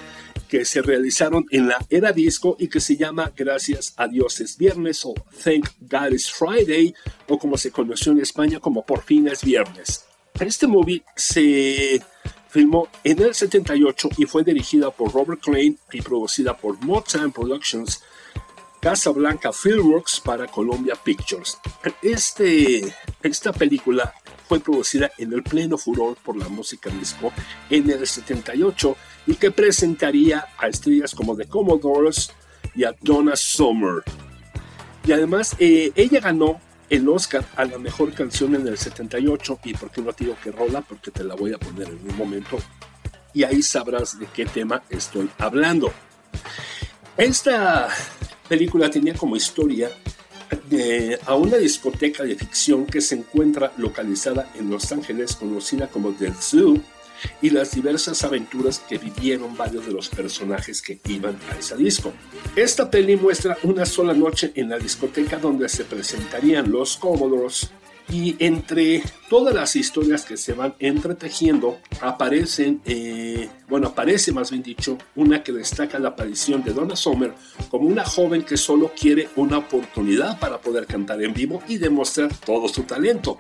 que 0.49 0.65
se 0.65 0.83
realizaron 0.83 1.47
en 1.51 1.69
la 1.69 1.85
era 1.91 2.13
disco 2.13 2.57
y 2.59 2.69
que 2.69 2.81
se 2.81 2.97
llama 2.97 3.33
Gracias 3.37 3.95
a 3.97 4.09
Dios 4.09 4.41
es 4.41 4.57
viernes 4.57 5.05
o 5.05 5.15
Thank 5.43 5.69
God 5.81 6.13
is 6.13 6.31
Friday 6.31 6.95
o 7.29 7.39
como 7.39 7.57
se 7.57 7.71
conoció 7.71 8.13
en 8.13 8.21
España 8.21 8.61
como 8.61 8.85
Por 8.85 9.03
fin 9.03 9.29
es 9.29 9.43
viernes. 9.43 10.05
Este 10.39 10.67
movie 10.67 11.03
se 11.15 12.01
filmó 12.49 12.89
en 13.05 13.23
el 13.23 13.35
78 13.35 14.11
y 14.19 14.25
fue 14.27 14.45
dirigida 14.45 14.91
por 14.91 15.13
Robert 15.13 15.41
Klein 15.43 15.79
y 15.93 16.03
producida 16.03 16.57
por 16.57 16.83
Motown 16.85 17.33
Productions, 17.33 18.03
Casablanca 18.81 19.53
Filmworks 19.53 20.21
para 20.21 20.47
Columbia 20.47 20.95
Pictures. 20.95 21.59
Este, 22.03 22.95
esta 23.23 23.53
película 23.53 24.15
fue 24.49 24.61
producida 24.61 25.11
en 25.19 25.33
el 25.33 25.43
pleno 25.43 25.77
furor 25.77 26.17
por 26.25 26.37
la 26.37 26.49
música 26.49 26.91
disco 26.91 27.33
en 27.71 27.91
el 27.91 28.07
78 28.07 28.97
y 29.27 29.35
que 29.35 29.51
presentaría 29.51 30.47
a 30.59 30.69
estrellas 30.69 31.15
como 31.15 31.37
The 31.37 31.47
Commodores 31.47 32.31
y 32.75 32.85
a 32.85 32.95
Donna 33.01 33.35
Summer. 33.37 34.03
Y 35.05 35.13
además 35.13 35.57
eh, 35.59 35.93
ella 35.95 36.21
ganó 36.21 36.61
el 36.89 37.09
Oscar 37.09 37.45
a 37.57 37.65
la 37.65 37.79
mejor 37.79 38.13
canción 38.13 38.55
en 38.55 38.67
el 38.67 38.79
78 38.79 39.61
y 39.65 39.75
por 39.75 39.91
qué 39.91 40.03
no 40.03 40.13
te 40.13 40.25
digo 40.25 40.37
que 40.43 40.53
rola 40.53 40.81
porque 40.83 41.11
te 41.11 41.25
la 41.25 41.35
voy 41.35 41.53
a 41.53 41.59
poner 41.59 41.89
en 41.89 42.11
un 42.11 42.17
momento 42.17 42.59
y 43.35 43.45
ahí 43.45 43.63
sabrás 43.63 44.19
de 44.19 44.27
qué 44.27 44.47
tema 44.47 44.83
estoy 44.89 45.29
hablando. 45.39 45.93
Esta 47.17 47.89
película 48.49 48.91
tenía 48.91 49.15
como 49.15 49.37
historia 49.37 49.91
a 51.27 51.35
una 51.35 51.57
discoteca 51.57 52.25
de 52.25 52.35
ficción 52.35 52.87
que 52.87 53.01
se 53.01 53.17
encuentra 53.17 53.73
localizada 53.77 54.51
en 54.55 54.71
Los 54.71 54.91
Ángeles 54.93 55.37
conocida 55.37 55.89
como 55.89 56.13
The 56.13 56.33
Zoo 56.35 56.81
y 57.41 57.51
las 57.51 57.75
diversas 57.75 58.23
aventuras 58.25 58.79
que 58.89 58.99
vivieron 58.99 59.57
varios 59.57 59.87
de 59.87 59.93
los 59.93 60.09
personajes 60.09 60.83
que 60.83 61.01
iban 61.09 61.39
a 61.51 61.59
esa 61.59 61.77
disco. 61.77 62.13
Esta 62.55 62.91
peli 62.91 63.17
muestra 63.17 63.57
una 63.63 63.87
sola 63.87 64.13
noche 64.13 64.53
en 64.55 64.69
la 64.69 64.79
discoteca 64.79 65.39
donde 65.39 65.69
se 65.69 65.85
presentarían 65.85 66.71
los 66.71 66.97
Commodores 66.97 67.71
y 68.09 68.37
entre 68.39 69.03
todas 69.29 69.55
las 69.55 69.75
historias 69.75 70.25
que 70.25 70.37
se 70.37 70.53
van 70.53 70.75
entretejiendo 70.79 71.79
aparecen, 72.01 72.81
eh, 72.85 73.49
bueno, 73.69 73.89
aparece 73.89 74.33
más 74.33 74.51
bien 74.51 74.63
dicho, 74.63 74.97
una 75.17 75.43
que 75.43 75.53
destaca 75.53 75.99
la 75.99 76.11
aparición 76.11 76.63
de 76.63 76.73
Donna 76.73 76.95
Summer 76.95 77.35
como 77.69 77.89
una 77.89 78.05
joven 78.05 78.43
que 78.43 78.57
solo 78.57 78.93
quiere 78.99 79.29
una 79.37 79.59
oportunidad 79.59 80.39
para 80.39 80.59
poder 80.59 80.87
cantar 80.87 81.23
en 81.23 81.35
vivo 81.35 81.63
y 81.67 81.79
demostrar 81.79 82.31
todo 82.45 82.69
su 82.69 82.85
talento. 82.85 83.39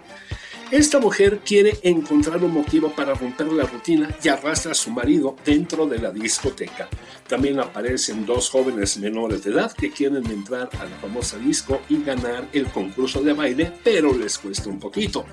Esta 0.72 0.98
mujer 0.98 1.42
quiere 1.44 1.78
encontrar 1.84 2.42
un 2.42 2.52
motivo 2.52 2.90
para 2.90 3.14
romper 3.14 3.52
la 3.52 3.66
rutina 3.66 4.10
y 4.20 4.28
arrastra 4.28 4.72
a 4.72 4.74
su 4.74 4.90
marido 4.90 5.36
dentro 5.44 5.86
de 5.86 5.98
la 5.98 6.10
discoteca. 6.10 6.88
También 7.28 7.60
aparecen 7.60 8.26
dos 8.26 8.50
jóvenes 8.50 8.98
menores 8.98 9.44
de 9.44 9.52
edad 9.52 9.70
que 9.70 9.92
quieren 9.92 10.26
entrar 10.26 10.68
a 10.80 10.84
la 10.84 10.96
famosa 10.96 11.38
disco 11.38 11.82
y 11.88 12.02
ganar 12.02 12.48
el 12.52 12.66
concurso 12.66 13.22
de 13.22 13.32
baile, 13.32 13.72
pero 13.84 14.12
les 14.12 14.38
cuesta 14.38 14.68
un 14.68 14.80
poquito. 14.80 15.24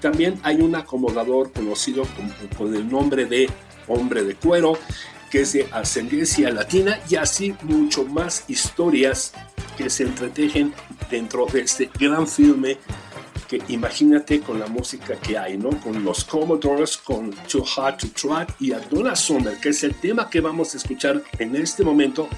También 0.00 0.38
hay 0.44 0.60
un 0.60 0.76
acomodador 0.76 1.52
conocido 1.52 2.04
con, 2.56 2.72
el 2.72 2.88
nombre 2.88 3.26
de 3.26 3.50
hombre 3.88 4.22
de 4.22 4.36
cuero, 4.36 4.78
que 5.28 5.40
es 5.40 5.54
de 5.54 5.68
ascendencia 5.72 6.50
latina 6.52 7.00
y 7.10 7.16
así 7.16 7.52
mucho 7.64 8.04
más 8.04 8.44
historias 8.46 9.32
que 9.76 9.90
se 9.90 10.04
entretejen 10.04 10.72
dentro 11.10 11.46
de 11.46 11.62
este 11.62 11.90
gran 11.98 12.28
filme 12.28 12.78
que 13.48 13.62
imagínate 13.68 14.40
con 14.40 14.60
la 14.60 14.66
música 14.66 15.16
que 15.16 15.38
hay, 15.38 15.56
¿no? 15.56 15.70
Con 15.80 16.04
los 16.04 16.24
Commodores, 16.24 16.98
con 16.98 17.30
Too 17.30 17.64
Hard 17.76 17.96
to 17.96 18.08
Track 18.08 18.56
y 18.60 18.72
a 18.72 18.78
Donna 18.78 19.16
Summer, 19.16 19.56
que 19.58 19.70
es 19.70 19.82
el 19.82 19.94
tema 19.94 20.28
que 20.28 20.40
vamos 20.40 20.74
a 20.74 20.76
escuchar 20.76 21.22
en 21.38 21.56
este 21.56 21.82
momento. 21.82 22.28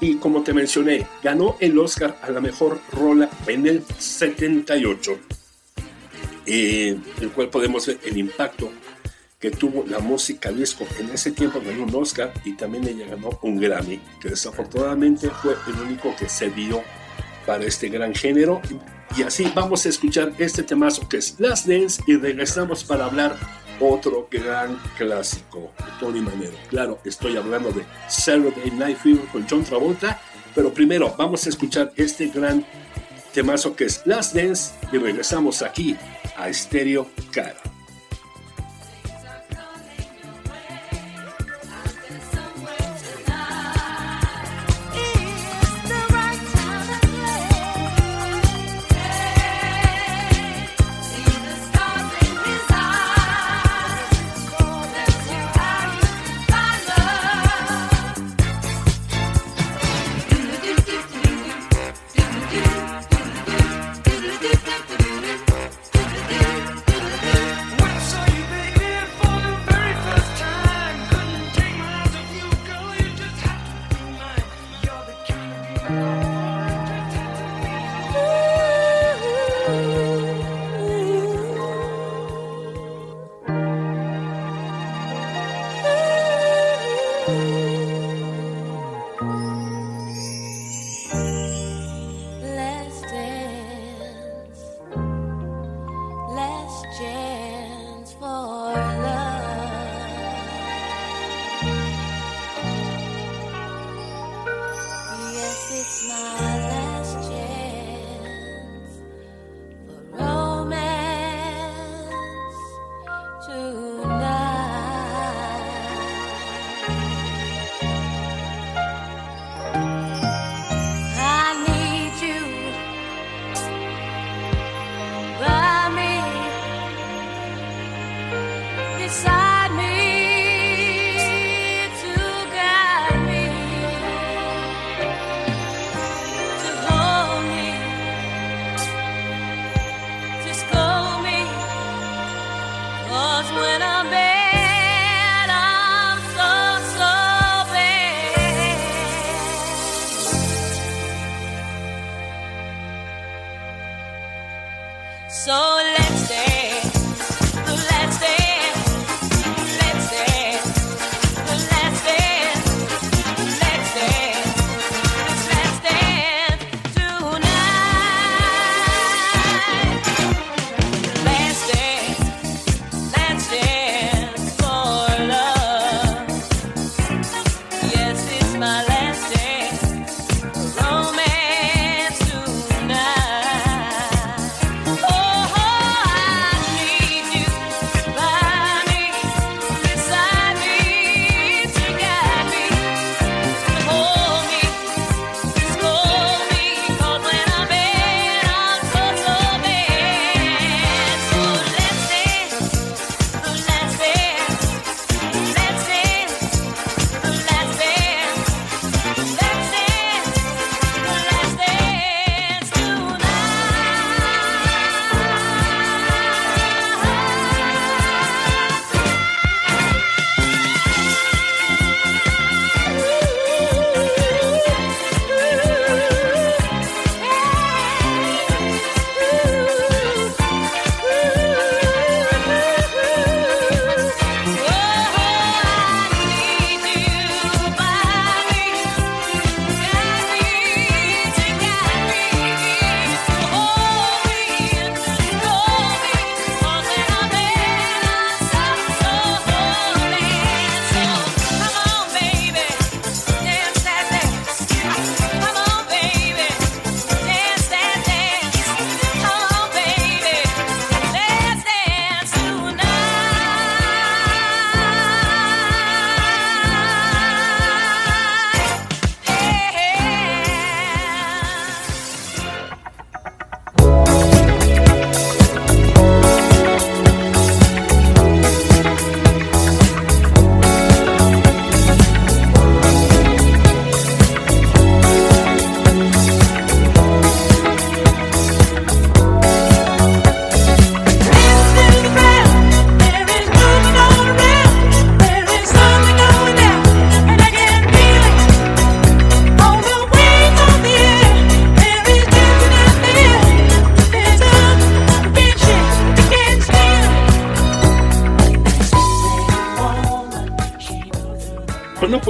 Y 0.00 0.16
como 0.16 0.42
te 0.42 0.54
mencioné, 0.54 1.06
ganó 1.22 1.56
el 1.60 1.78
Oscar 1.78 2.18
a 2.22 2.30
la 2.30 2.40
mejor 2.40 2.80
rola 2.92 3.28
en 3.46 3.66
el 3.66 3.84
78, 3.98 5.18
eh, 6.46 6.98
el 7.20 7.30
cual 7.30 7.50
podemos 7.50 7.86
ver 7.86 8.00
el 8.04 8.16
impacto 8.16 8.72
que 9.38 9.50
tuvo 9.50 9.84
la 9.86 9.98
música 9.98 10.50
disco 10.50 10.86
en 10.98 11.10
ese 11.10 11.30
tiempo 11.30 11.60
ganó 11.62 11.84
un 11.84 11.94
Oscar 11.94 12.32
y 12.46 12.54
también 12.54 12.88
ella 12.88 13.08
ganó 13.08 13.38
un 13.42 13.60
Grammy, 13.60 14.00
que 14.18 14.30
desafortunadamente 14.30 15.28
fue 15.28 15.54
el 15.66 15.82
único 15.82 16.16
que 16.16 16.30
se 16.30 16.48
dio 16.48 16.82
para 17.46 17.64
este 17.64 17.88
gran 17.88 18.14
género 18.14 18.60
y 19.16 19.22
así 19.22 19.50
vamos 19.54 19.86
a 19.86 19.88
escuchar 19.88 20.32
este 20.38 20.62
temazo 20.62 21.08
que 21.08 21.18
es 21.18 21.38
Last 21.38 21.66
Dance 21.66 22.02
y 22.06 22.16
regresamos 22.16 22.82
para 22.82 23.04
hablar 23.04 23.36
otro 23.80 24.28
gran 24.30 24.78
clásico 24.96 25.72
de 25.78 25.84
Tony 26.00 26.20
Manero. 26.20 26.54
Claro, 26.68 26.98
estoy 27.04 27.36
hablando 27.36 27.70
de 27.70 27.84
Saturday 28.08 28.70
Night 28.72 28.98
Fever 28.98 29.24
con 29.26 29.46
John 29.48 29.64
Travolta, 29.64 30.20
pero 30.54 30.72
primero 30.72 31.14
vamos 31.16 31.46
a 31.46 31.48
escuchar 31.48 31.92
este 31.96 32.28
gran 32.28 32.64
temazo 33.32 33.74
que 33.74 33.84
es 33.84 34.02
Last 34.04 34.34
Dance 34.34 34.72
y 34.92 34.98
regresamos 34.98 35.62
aquí 35.62 35.96
a 36.36 36.52
Stereo 36.52 37.08
Cara. 37.32 37.73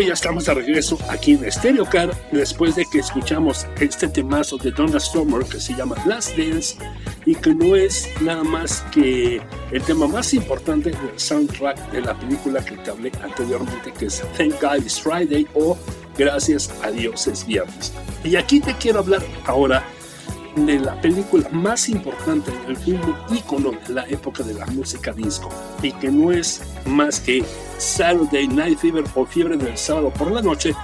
Estamos 0.03 0.45
de 0.45 0.55
regreso 0.55 0.99
aquí 1.09 1.33
en 1.33 1.51
Stereo 1.51 1.85
Car 1.85 2.11
después 2.33 2.75
de 2.75 2.85
que 2.85 2.99
escuchamos 2.99 3.67
este 3.81 4.09
temazo 4.09 4.59
de 4.59 4.71
Donna 4.71 4.99
Summer 4.99 5.45
que 5.45 5.61
se 5.61 5.75
llama 5.75 5.97
Last 6.05 6.37
Dance 6.37 6.77
y 7.25 7.35
que 7.35 7.55
no 7.55 7.77
es 7.77 8.09
nada 8.21 8.43
más 8.43 8.85
que 8.93 9.41
el 9.71 9.83
tema 9.83 10.07
más 10.07 10.35
importante 10.35 10.91
del 10.91 11.19
soundtrack 11.19 11.93
de 11.93 12.03
la 12.03 12.19
película 12.19 12.65
que 12.65 12.77
te 12.77 12.91
hablé 12.91 13.13
anteriormente 13.23 13.93
que 13.93 14.07
es 14.07 14.23
Thank 14.37 14.61
God 14.61 14.79
It's 14.79 15.01
Friday 15.01 15.47
o 15.55 15.77
Gracias 16.17 16.73
a 16.83 16.91
Dios 16.91 17.27
es 17.27 17.45
viernes. 17.45 17.93
Y 18.23 18.37
aquí 18.37 18.61
te 18.61 18.75
quiero 18.75 19.01
hablar 19.01 19.23
ahora 19.47 19.85
de 20.57 20.79
la 20.79 21.01
película 21.01 21.49
más 21.51 21.89
importante 21.89 22.51
del 22.67 22.77
film 22.77 23.01
ícono 23.31 23.73
de 23.87 23.95
la 23.95 24.07
época 24.09 24.43
de 24.43 24.55
la 24.55 24.67
música 24.67 25.13
disco 25.13 25.49
y 25.83 25.93
que 25.93 26.11
no 26.11 26.33
es 26.33 26.63
más 26.87 27.21
que 27.21 27.45
Saturday 27.79 28.49
Night 28.49 28.79
Fever 28.79 29.05
o 29.15 29.27
Fiebre 29.27 29.57
del 29.57 29.77
Sábado 29.77 30.11
por 30.11 30.31
la 30.31 30.43
Noche, 30.43 30.75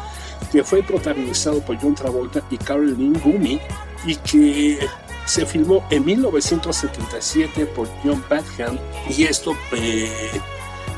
que 0.50 0.64
fue 0.64 0.82
protagonizado 0.82 1.60
por 1.60 1.80
John 1.80 1.94
Travolta 1.94 2.42
y 2.50 2.56
Caroline 2.56 3.18
Gumi 3.20 3.60
y 4.06 4.16
que 4.16 4.78
se 5.24 5.46
filmó 5.46 5.86
en 5.90 6.04
1977 6.04 7.66
por 7.66 7.88
John 8.02 8.22
Badham 8.28 8.78
y 9.08 9.24
esto, 9.24 9.56
eh, 9.72 10.10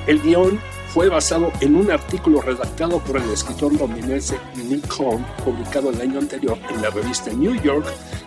el 0.07 0.21
guion 0.23 0.59
fue 0.93 1.09
basado 1.09 1.51
en 1.61 1.75
un 1.75 1.91
artículo 1.91 2.43
redactado 2.43 2.99
por 2.99 3.17
el 3.17 3.31
escritor 3.31 3.73
londinense 3.73 4.37
Nick 4.69 4.87
Cohn, 4.89 5.25
publicado 5.43 5.89
el 5.89 5.99
año 5.99 6.19
anterior 6.19 6.59
en 6.69 6.83
la 6.83 6.91
revista 6.91 7.33
New 7.33 7.55
York, 7.63 7.87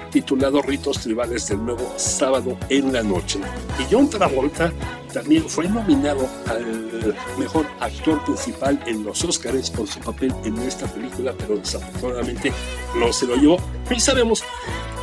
titulado 0.09 0.63
Ritos 0.63 0.99
Tribales 0.99 1.47
del 1.47 1.63
Nuevo 1.63 1.93
Sábado 1.97 2.57
en 2.69 2.91
la 2.91 3.03
Noche. 3.03 3.39
Y 3.77 3.93
John 3.93 4.09
Travolta 4.09 4.73
también 5.13 5.47
fue 5.47 5.67
nominado 5.67 6.27
al 6.47 7.15
mejor 7.37 7.67
actor 7.79 8.23
principal 8.25 8.81
en 8.87 9.03
los 9.03 9.23
Oscars 9.23 9.69
por 9.69 9.87
su 9.87 9.99
papel 9.99 10.33
en 10.43 10.57
esta 10.59 10.87
película, 10.87 11.35
pero 11.37 11.57
desafortunadamente 11.57 12.51
no 12.95 13.13
se 13.13 13.27
lo 13.27 13.35
llevó. 13.35 13.57
Y 13.91 13.99
sabemos 13.99 14.43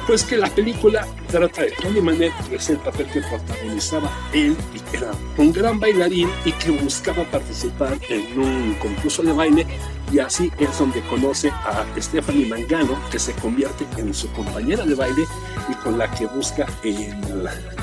pues 0.07 0.25
que 0.25 0.37
la 0.37 0.49
película 0.49 1.07
trata 1.29 1.63
de 1.63 1.71
Tony 1.73 2.01
Manet, 2.01 2.33
que 2.49 2.57
es 2.57 2.71
el 2.71 2.79
papel 2.79 3.07
que 3.07 3.21
protagonizaba 3.21 4.11
él 4.33 4.57
y 4.75 4.81
que 4.81 4.97
era 4.97 5.13
un 5.39 5.53
gran 5.53 5.79
bailarín 5.79 6.29
y 6.45 6.53
que 6.53 6.71
buscaba 6.71 7.25
participar 7.25 7.99
en 8.09 8.39
un 8.39 8.75
concurso 8.75 9.23
de 9.23 9.33
baile 9.33 9.67
y 10.13 10.19
así 10.19 10.53
es 10.59 10.79
donde 10.79 11.01
conoce 11.03 11.49
a 11.49 11.87
Stephanie 11.99 12.47
Mangano, 12.47 12.99
que 13.11 13.19
se 13.19 13.33
convierte 13.35 13.87
en 13.97 14.13
su 14.13 14.31
compañera 14.33 14.85
de 14.85 14.95
baile 14.95 15.25
y 15.71 15.75
con 15.77 15.97
la 15.97 16.11
que 16.11 16.27
busca 16.27 16.67
el 16.83 17.15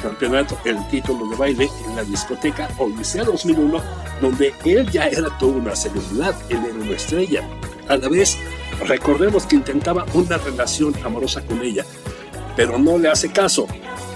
campeonato, 0.02 0.58
el 0.66 0.88
título 0.90 1.28
de 1.28 1.36
baile 1.36 1.70
en 1.88 1.96
la 1.96 2.04
discoteca 2.04 2.70
Odisea 2.78 3.24
2001, 3.24 3.82
donde 4.22 4.54
él 4.64 4.90
ya 4.92 5.08
era 5.08 5.36
toda 5.40 5.54
una 5.54 5.76
celebridad, 5.76 6.36
él 6.50 6.64
era 6.66 6.76
una 6.76 6.92
estrella. 6.92 7.44
A 7.90 7.98
la 7.98 8.08
vez, 8.08 8.38
recordemos 8.86 9.48
que 9.48 9.56
intentaba 9.56 10.06
una 10.14 10.38
relación 10.38 10.94
amorosa 11.04 11.42
con 11.42 11.60
ella, 11.64 11.84
pero 12.56 12.78
no 12.78 13.00
le 13.00 13.10
hace 13.10 13.32
caso, 13.32 13.66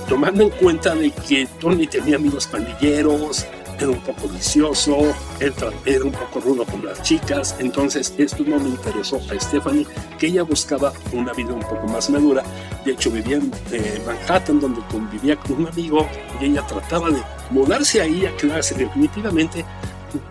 tomando 0.07 0.43
en 0.43 0.51
cuenta 0.51 0.93
de 0.93 1.09
que 1.09 1.47
Tony 1.59 1.87
tenía 1.87 2.17
amigos 2.17 2.45
pandilleros, 2.45 3.47
era 3.79 3.89
un 3.89 3.99
poco 4.01 4.27
vicioso, 4.27 5.15
era 5.39 6.05
un 6.05 6.11
poco 6.11 6.39
rudo 6.39 6.65
con 6.65 6.85
las 6.85 7.01
chicas, 7.01 7.55
entonces 7.57 8.13
esto 8.19 8.43
no 8.45 8.59
me 8.59 8.69
interesó 8.69 9.19
a 9.31 9.39
Stephanie, 9.39 9.87
que 10.19 10.27
ella 10.27 10.43
buscaba 10.43 10.93
una 11.11 11.33
vida 11.33 11.53
un 11.53 11.61
poco 11.61 11.87
más 11.87 12.11
madura, 12.11 12.43
de 12.85 12.91
hecho 12.91 13.09
vivía 13.09 13.37
en 13.37 13.51
eh, 13.71 13.99
Manhattan 14.05 14.59
donde 14.59 14.81
convivía 14.91 15.35
con 15.35 15.61
un 15.61 15.67
amigo 15.67 16.07
y 16.39 16.45
ella 16.45 16.61
trataba 16.67 17.09
de 17.09 17.23
mudarse 17.49 18.01
ahí 18.01 18.23
a 18.27 18.37
quedarse 18.37 18.75
definitivamente 18.75 19.65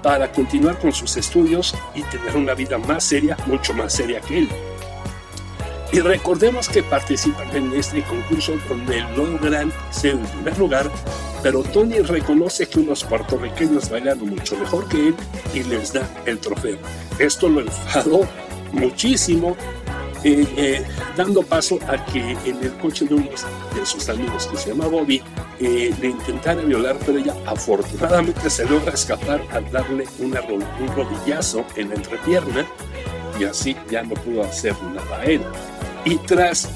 para 0.02 0.30
continuar 0.32 0.78
con 0.78 0.92
sus 0.92 1.16
estudios 1.16 1.74
y 1.94 2.02
tener 2.02 2.36
una 2.36 2.54
vida 2.54 2.78
más 2.78 3.04
seria, 3.04 3.36
mucho 3.46 3.74
más 3.74 3.92
seria 3.92 4.20
que 4.20 4.38
él. 4.38 4.48
Y 5.92 6.00
recordemos 6.00 6.68
que 6.70 6.82
participan 6.82 7.54
en 7.54 7.72
este 7.74 8.02
concurso 8.02 8.54
donde 8.66 9.00
logran 9.14 9.70
ser 9.90 10.12
el 10.12 10.20
primer 10.20 10.58
lugar, 10.58 10.90
pero 11.42 11.62
Tony 11.62 11.98
reconoce 11.98 12.66
que 12.66 12.80
unos 12.80 13.04
puertorriqueños 13.04 13.90
bailan 13.90 14.18
mucho 14.20 14.56
mejor 14.56 14.88
que 14.88 15.08
él 15.08 15.14
y 15.52 15.62
les 15.64 15.92
da 15.92 16.08
el 16.24 16.38
trofeo. 16.38 16.78
Esto 17.18 17.48
lo 17.48 17.60
enfadó 17.60 18.26
muchísimo 18.72 19.54
eh, 20.24 20.46
eh, 20.56 20.84
dando 21.16 21.42
paso 21.42 21.78
a 21.88 22.04
que 22.06 22.36
en 22.44 22.62
el 22.62 22.72
coche 22.74 23.04
de 23.04 23.14
uno 23.14 23.28
de 23.74 23.84
sus 23.84 24.08
amigos, 24.08 24.46
que 24.46 24.56
se 24.56 24.70
llama 24.70 24.86
Bobby, 24.86 25.20
eh, 25.62 25.94
le 26.00 26.08
intentara 26.08 26.60
violar, 26.62 26.96
pero 27.06 27.18
ella 27.18 27.34
afortunadamente 27.46 28.50
se 28.50 28.64
logra 28.64 28.92
escapar 28.92 29.40
al 29.52 29.70
darle 29.70 30.04
un 30.18 30.34
rodillazo 30.94 31.64
en 31.76 31.90
la 31.90 31.94
entrepierna 31.94 32.66
y 33.38 33.44
así 33.44 33.76
ya 33.90 34.02
no 34.02 34.14
pudo 34.14 34.42
hacer 34.42 34.74
nada 34.82 35.20
a. 35.20 35.24
Y 36.04 36.16
tras, 36.16 36.70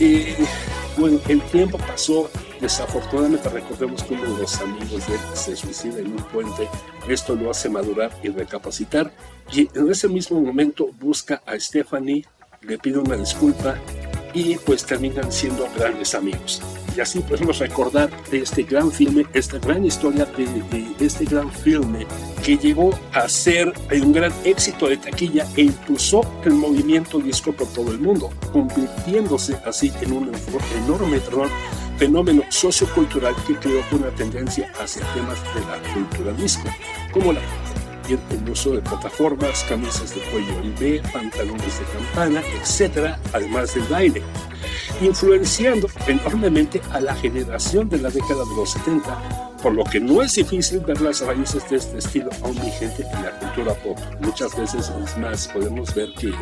bueno, 0.97 1.19
el 1.29 1.41
tiempo 1.43 1.79
pasó, 1.79 2.31
desafortunadamente 2.61 3.49
recordemos 3.49 4.03
que 4.05 4.15
uno 4.15 4.35
de 4.35 4.43
los 4.43 4.61
amigos 4.61 5.07
de 5.09 5.15
él 5.15 5.21
se 5.35 5.57
suicida 5.57 5.99
en 5.99 6.13
un 6.13 6.23
puente, 6.25 6.69
esto 7.09 7.35
lo 7.35 7.51
hace 7.51 7.69
madurar 7.69 8.13
y 8.23 8.29
recapacitar, 8.29 9.13
y 9.53 9.69
en 9.75 9.91
ese 9.91 10.09
mismo 10.09 10.41
momento 10.41 10.89
busca 11.01 11.43
a 11.45 11.59
Stephanie 11.59 12.25
le 12.63 12.79
pido 12.79 13.03
una 13.03 13.17
disculpa 13.17 13.77
y 14.33 14.57
pues 14.59 14.85
terminan 14.85 15.31
siendo 15.31 15.69
grandes 15.77 16.15
amigos. 16.15 16.63
Y 16.97 17.01
así 17.01 17.21
podemos 17.21 17.59
recordar 17.59 18.09
de 18.31 18.39
este 18.39 18.63
gran 18.63 18.91
filme, 18.91 19.27
esta 19.35 19.59
gran 19.59 19.85
historia 19.85 20.25
de, 20.25 20.87
este 20.99 21.27
gran 21.27 21.53
filme 21.53 22.07
que 22.43 22.57
llegó 22.57 22.99
a 23.13 23.29
ser 23.29 23.71
un 23.93 24.13
gran 24.15 24.33
éxito 24.45 24.89
de 24.89 24.97
taquilla 24.97 25.47
e 25.57 25.63
impulsó 25.63 26.23
el 26.45 26.55
movimiento 26.55 27.19
disco 27.19 27.53
por 27.53 27.69
todo 27.75 27.93
el 27.93 27.99
mundo, 27.99 28.31
convirtiéndose 28.51 29.59
así 29.67 29.93
en 30.01 30.13
un 30.13 30.33
enorme 30.85 31.21
fenómeno 31.99 32.43
sociocultural 32.49 33.35
que 33.47 33.57
creó 33.57 33.83
una 33.93 34.09
tendencia 34.11 34.73
hacia 34.81 35.03
temas 35.13 35.39
de 35.55 35.61
la 35.61 35.93
cultura 35.93 36.33
disco, 36.33 36.65
como 37.13 37.35
la 37.35 37.41
el 38.15 38.51
uso 38.51 38.73
de 38.73 38.81
plataformas, 38.81 39.65
camisas 39.69 40.15
de 40.15 40.21
cuello 40.31 40.55
B, 40.79 41.03
pantalones 41.13 41.79
de 41.79 41.85
campana, 41.93 42.41
etc., 42.41 43.17
además 43.33 43.75
del 43.75 43.85
baile, 43.85 44.23
influenciando 45.01 45.89
enormemente 46.07 46.81
a 46.93 47.01
la 47.01 47.15
generación 47.15 47.89
de 47.89 47.99
la 47.99 48.11
década 48.11 48.45
de 48.45 48.57
los 48.57 48.71
70, 48.71 49.59
por 49.63 49.75
lo 49.75 49.85
que 49.85 50.01
no 50.01 50.23
es 50.23 50.35
difícil 50.35 50.81
ver 50.81 51.01
las 51.01 51.21
raíces 51.21 51.69
de 51.69 51.77
este 51.77 51.99
estilo 51.99 52.31
aún 52.43 52.55
vigente 52.57 53.03
en 53.03 53.23
la 53.23 53.39
cultura 53.39 53.75
pop. 53.75 53.99
Muchas 54.21 54.57
veces 54.57 54.91
es 55.05 55.19
más, 55.19 55.49
podemos 55.49 55.95
ver 55.95 56.13
que 56.19 56.33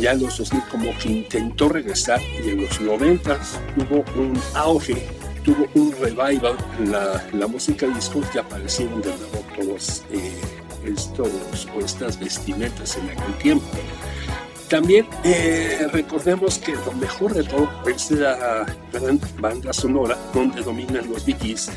ya 0.00 0.12
en 0.12 0.22
los 0.22 0.38
2000 0.38 0.62
como 0.70 0.98
que 0.98 1.08
intentó 1.10 1.68
regresar 1.68 2.20
y 2.22 2.50
en 2.50 2.62
los 2.62 2.80
90 2.80 3.38
tuvo 3.76 4.04
un 4.16 4.40
auge 4.54 5.06
tuvo 5.44 5.66
un 5.74 5.92
revival 5.92 6.56
en 6.78 6.90
la, 6.90 7.22
la 7.34 7.46
música 7.46 7.86
disco 7.86 8.22
que 8.32 8.38
aparecieron 8.38 9.02
de 9.02 9.10
nuevo 9.10 9.44
todos 9.54 10.02
eh, 10.10 10.63
estos 10.86 11.68
o 11.74 11.80
estas 11.80 12.18
vestimentas 12.18 12.96
en 12.96 13.10
aquel 13.10 13.34
tiempo. 13.38 13.66
También 14.68 15.06
eh, 15.24 15.86
recordemos 15.92 16.58
que 16.58 16.72
lo 16.72 16.92
mejor 16.92 17.34
de 17.34 17.44
todo 17.44 17.68
es 17.86 18.10
la 18.10 18.66
gran 18.92 19.20
banda 19.38 19.72
sonora 19.72 20.18
donde 20.32 20.62
dominan 20.62 21.08
los 21.08 21.24
Biggies, 21.26 21.70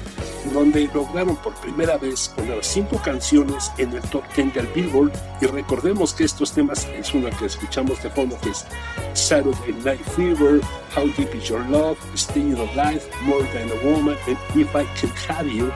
donde 0.54 0.90
lograron 0.94 1.36
por 1.36 1.54
primera 1.56 1.98
vez 1.98 2.30
poner 2.30 2.64
cinco 2.64 3.00
canciones 3.04 3.72
en 3.78 3.92
el 3.92 4.02
top 4.04 4.24
10 4.36 4.54
del 4.54 4.68
Billboard. 4.68 5.12
Y 5.42 5.48
recordemos 5.48 6.14
que 6.14 6.24
estos 6.24 6.54
temas 6.54 6.88
es 6.98 7.14
una 7.14 7.30
que 7.30 7.46
escuchamos 7.46 8.02
de 8.02 8.10
fondo, 8.10 8.40
que 8.42 8.52
es 8.52 8.66
Saturday 9.14 9.74
Night 9.84 10.02
Fever, 10.16 10.62
How 10.96 11.08
Deep 11.18 11.36
Is 11.36 11.50
Your 11.50 11.64
Love, 11.70 11.98
Staying 12.16 12.56
Alive, 12.56 13.02
More 13.24 13.46
Than 13.54 13.70
a 13.70 13.84
Woman, 13.84 14.16
and 14.28 14.38
If 14.56 14.74
I 14.74 14.86
Can 15.00 15.12
Have 15.28 15.48
You 15.48 15.72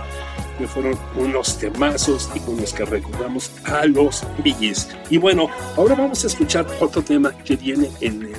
que 0.61 0.67
fueron 0.67 0.97
unos 1.15 1.57
temazos 1.57 2.29
y 2.35 2.39
con 2.39 2.57
los 2.57 2.71
que 2.71 2.85
recordamos 2.85 3.51
a 3.63 3.85
los 3.87 4.23
Biggies. 4.43 4.87
Y 5.09 5.17
bueno, 5.17 5.49
ahora 5.75 5.95
vamos 5.95 6.23
a 6.23 6.27
escuchar 6.27 6.67
otro 6.79 7.01
tema 7.01 7.31
que 7.43 7.55
viene 7.55 7.89
en 7.99 8.21
el... 8.21 8.35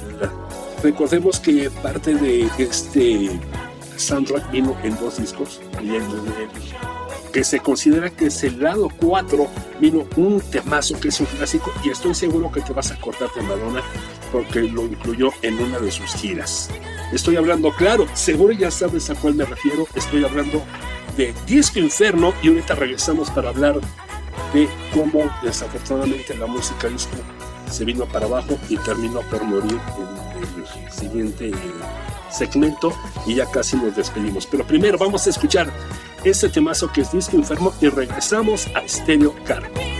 Recordemos 0.83 1.41
que 1.41 1.68
parte 1.83 2.14
de 2.14 2.49
este 2.59 3.31
soundtrack 3.97 4.53
vino 4.53 4.77
en 4.85 4.97
dos 4.97 5.18
discos 5.18 5.61
y 5.83 5.89
en 5.89 6.03
el 6.03 7.33
que 7.33 7.43
se 7.43 7.61
considera 7.61 8.11
que 8.11 8.27
es 8.27 8.45
el 8.45 8.61
lado 8.61 8.89
4 9.01 9.49
vino 9.81 10.05
un 10.16 10.41
temazo 10.41 11.01
que 11.01 11.09
es 11.09 11.18
un 11.18 11.27
clásico 11.27 11.73
y 11.83 11.91
estoy 11.91 12.14
seguro 12.14 12.53
que 12.53 12.61
te 12.61 12.73
vas 12.73 12.91
a 12.91 12.95
acordar 12.95 13.31
de 13.35 13.43
Madonna 13.43 13.83
porque 14.31 14.62
lo 14.62 14.87
incluyó 14.87 15.31
en 15.43 15.59
una 15.59 15.79
de 15.79 15.91
sus 15.91 16.14
giras. 16.14 16.68
Estoy 17.12 17.37
hablando, 17.37 17.70
claro, 17.73 18.07
seguro 18.14 18.53
ya 18.53 18.70
sabes 18.70 19.09
a 19.11 19.14
cuál 19.14 19.35
me 19.35 19.45
refiero, 19.45 19.87
estoy 19.95 20.25
hablando 20.25 20.62
de 21.17 21.35
Disco 21.47 21.79
Inferno 21.79 22.33
y 22.43 22.49
ahorita 22.49 22.75
regresamos 22.75 23.31
para 23.31 23.51
hablar 23.51 23.81
de 24.53 24.69
cómo 24.95 25.31
desafortunadamente 25.43 26.35
la 26.37 26.47
música 26.47 26.89
disco 26.89 27.17
se 27.71 27.85
vino 27.85 28.07
para 28.07 28.27
abajo 28.27 28.59
y 28.69 28.77
terminó 28.77 29.21
por 29.23 29.43
morir 29.45 29.81
en 30.37 30.63
el 30.63 30.93
siguiente 30.93 31.53
segmento 32.31 32.93
y 33.27 33.37
ya 33.37 33.47
casi 33.47 33.77
nos 33.77 33.97
despedimos. 33.97 34.47
Pero 34.47 34.67
primero 34.67 34.99
vamos 34.99 35.27
a 35.27 35.31
escuchar 35.31 35.71
ese 36.25 36.49
temazo 36.49 36.93
que 36.93 37.03
es 37.03 37.13
Disco 37.13 37.37
Inferno 37.37 37.73
y 37.81 37.89
regresamos 37.89 38.67
a 38.75 38.87
Stereo 38.87 39.35
Cargo. 39.45 39.91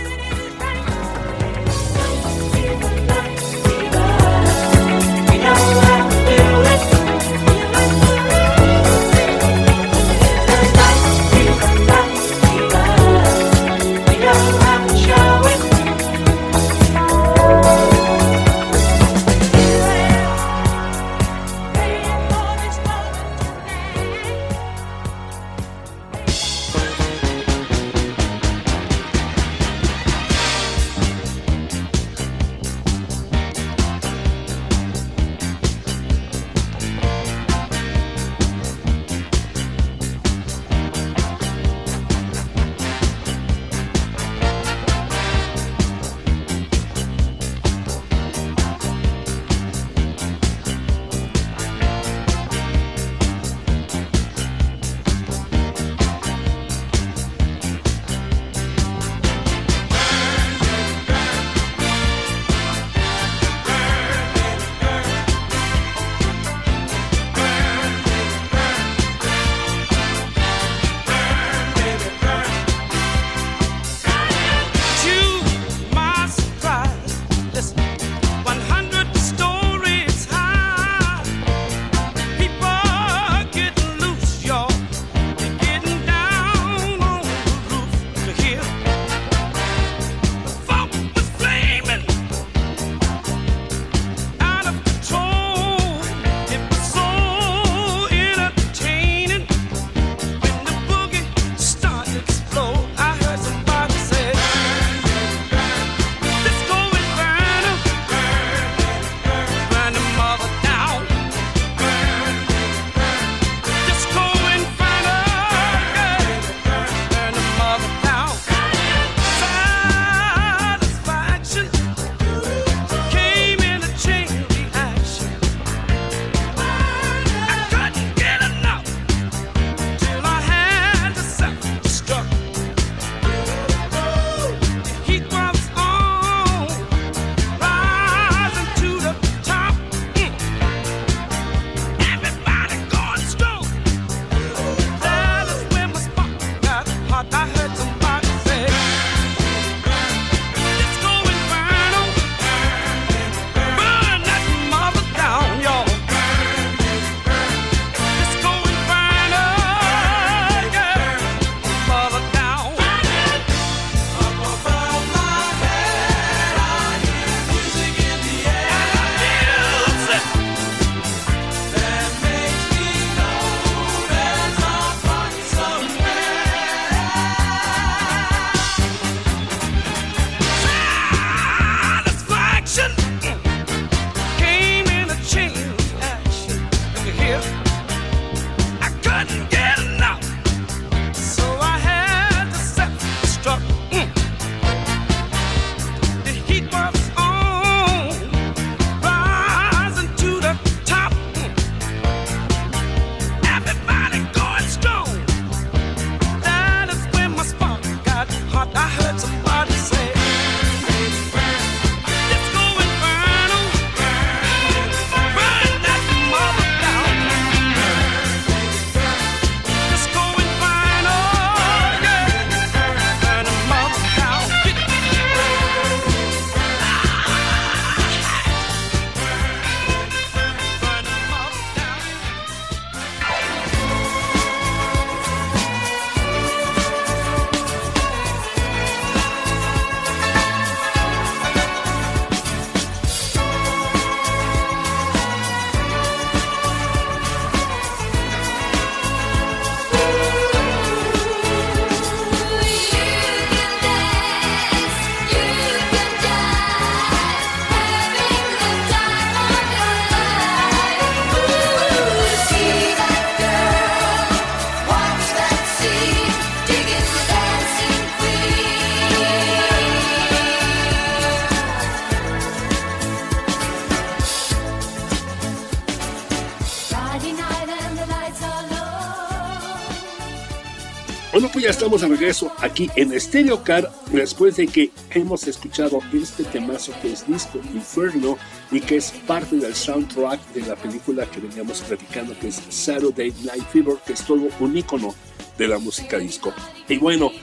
Estamos 281.83 281.99
de 281.99 282.07
regreso 282.07 282.49
aquí 282.59 282.89
en 282.95 283.19
Stereo 283.19 283.61
Car 283.61 283.91
después 284.09 284.55
de 284.55 284.67
que 284.67 284.89
hemos 285.09 285.45
escuchado 285.47 285.99
este 286.13 286.45
temazo 286.45 286.93
que 287.01 287.11
es 287.11 287.27
Disco 287.27 287.59
Inferno 287.73 288.37
y 288.71 288.79
que 288.79 288.95
es 288.95 289.11
parte 289.27 289.57
del 289.57 289.75
soundtrack 289.75 290.39
de 290.53 290.61
la 290.61 290.77
película 290.77 291.25
que 291.25 291.41
veníamos 291.41 291.81
platicando 291.81 292.39
que 292.39 292.47
es 292.47 292.61
Saturday 292.69 293.33
Night 293.43 293.65
Fever, 293.73 293.97
que 294.07 294.13
es 294.13 294.21
todo 294.21 294.47
un 294.61 294.77
icono 294.77 295.13
de 295.57 295.67
la 295.67 295.77
música 295.77 296.17
disco. 296.19 296.53
Y 296.87 296.95
bueno, 296.99 297.33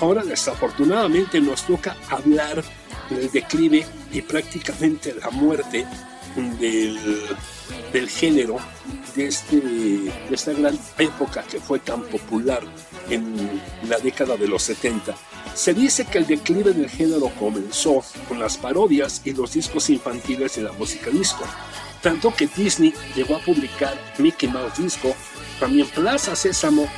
ahora 0.00 0.22
desafortunadamente 0.22 1.40
nos 1.40 1.62
toca 1.62 1.96
hablar 2.08 2.62
del 3.10 3.32
declive 3.32 3.84
y 4.12 4.22
prácticamente 4.22 5.12
la 5.20 5.30
muerte 5.30 5.84
del, 6.60 7.00
del 7.92 8.08
género 8.08 8.56
de, 9.14 9.26
este, 9.26 9.56
de 9.56 10.12
esta 10.30 10.52
gran 10.52 10.78
época 10.98 11.42
que 11.42 11.60
fue 11.60 11.78
tan 11.78 12.02
popular 12.02 12.62
en 13.10 13.60
la 13.88 13.98
década 13.98 14.36
de 14.36 14.48
los 14.48 14.62
70. 14.62 15.14
Se 15.54 15.74
dice 15.74 16.04
que 16.04 16.18
el 16.18 16.26
declive 16.26 16.72
del 16.72 16.88
género 16.88 17.30
comenzó 17.38 18.02
con 18.28 18.38
las 18.38 18.56
parodias 18.56 19.22
y 19.24 19.32
los 19.32 19.52
discos 19.52 19.90
infantiles 19.90 20.56
de 20.56 20.62
la 20.62 20.72
música 20.72 21.10
disco, 21.10 21.44
tanto 22.02 22.32
que 22.34 22.46
Disney 22.46 22.94
llegó 23.16 23.36
a 23.36 23.40
publicar 23.40 23.98
Mickey 24.18 24.48
Mouse 24.48 24.78
Disco, 24.78 25.14
también 25.58 25.88
Plaza 25.88 26.36
Sésamo 26.36 26.88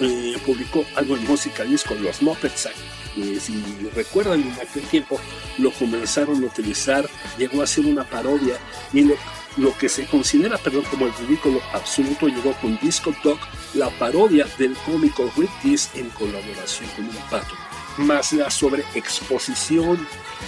eh, 0.00 0.36
publicó 0.44 0.84
algo 0.96 1.16
en 1.16 1.26
música 1.26 1.64
disco, 1.64 1.94
los 1.94 2.20
Muppets, 2.20 2.68
eh, 3.16 3.38
si 3.40 3.62
recuerdan 3.94 4.42
en 4.42 4.52
aquel 4.52 4.82
tiempo 4.84 5.18
lo 5.58 5.72
comenzaron 5.72 6.42
a 6.42 6.46
utilizar, 6.46 7.08
llegó 7.38 7.62
a 7.62 7.66
ser 7.66 7.86
una 7.86 8.04
parodia 8.04 8.56
y 8.92 9.02
lo, 9.02 9.14
lo 9.60 9.76
que 9.76 9.88
se 9.88 10.06
considera 10.06 10.56
perdón, 10.56 10.84
como 10.90 11.06
el 11.06 11.14
ridículo 11.14 11.60
absoluto 11.72 12.28
llegó 12.28 12.52
con 12.54 12.78
Disco 12.78 13.14
Dog, 13.22 13.38
la 13.74 13.90
parodia 13.90 14.46
del 14.58 14.74
cómico 14.86 15.30
Rick 15.36 15.50
Dees 15.62 15.90
en 15.94 16.08
colaboración 16.10 16.88
con 16.96 17.04
un 17.04 17.16
pato, 17.30 17.54
más 17.98 18.32
la 18.32 18.50
sobreexposición, 18.50 20.06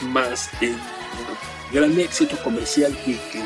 más 0.08 0.50
el 0.62 0.76
gran 1.72 1.98
éxito 2.00 2.42
comercial 2.42 2.98
y 3.06 3.14
que 3.30 3.44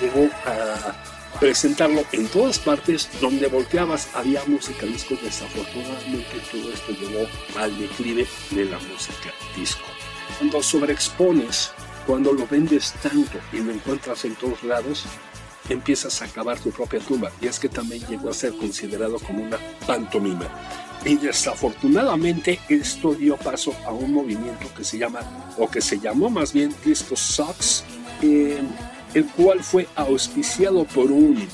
llegó 0.00 0.30
a 0.46 0.94
presentarlo 1.40 2.04
en 2.12 2.28
todas 2.28 2.58
partes 2.60 3.08
donde 3.20 3.48
volteabas 3.48 4.08
había 4.14 4.44
música 4.46 4.86
disco. 4.86 5.16
Desafortunadamente 5.20 6.40
todo 6.50 6.72
esto 6.72 6.92
llevó 6.92 7.26
al 7.56 7.76
declive 7.76 8.26
de 8.50 8.64
la 8.66 8.78
música 8.78 9.32
disco. 9.56 9.84
Cuando 10.38 10.62
sobreexpones 10.62 11.72
cuando 12.08 12.32
lo 12.32 12.46
vendes 12.46 12.94
tanto 13.02 13.38
y 13.52 13.58
lo 13.58 13.70
encuentras 13.70 14.24
en 14.24 14.34
todos 14.36 14.64
lados 14.64 15.04
empiezas 15.68 16.22
a 16.22 16.24
acabar 16.24 16.58
tu 16.58 16.70
propia 16.70 17.00
tumba 17.00 17.30
y 17.38 17.46
es 17.46 17.60
que 17.60 17.68
también 17.68 18.02
llegó 18.08 18.30
a 18.30 18.32
ser 18.32 18.56
considerado 18.56 19.18
como 19.18 19.42
una 19.42 19.58
pantomima 19.86 20.48
y 21.04 21.16
desafortunadamente 21.16 22.60
esto 22.70 23.12
dio 23.12 23.36
paso 23.36 23.76
a 23.84 23.92
un 23.92 24.14
movimiento 24.14 24.72
que 24.74 24.84
se 24.84 24.96
llama 24.96 25.20
o 25.58 25.68
que 25.68 25.82
se 25.82 26.00
llamó 26.00 26.30
más 26.30 26.54
bien 26.54 26.74
disco 26.82 27.14
socks 27.14 27.84
eh, 28.22 28.62
el 29.12 29.26
cual 29.26 29.62
fue 29.62 29.86
auspiciado 29.94 30.84
por 30.84 31.12
un 31.12 31.46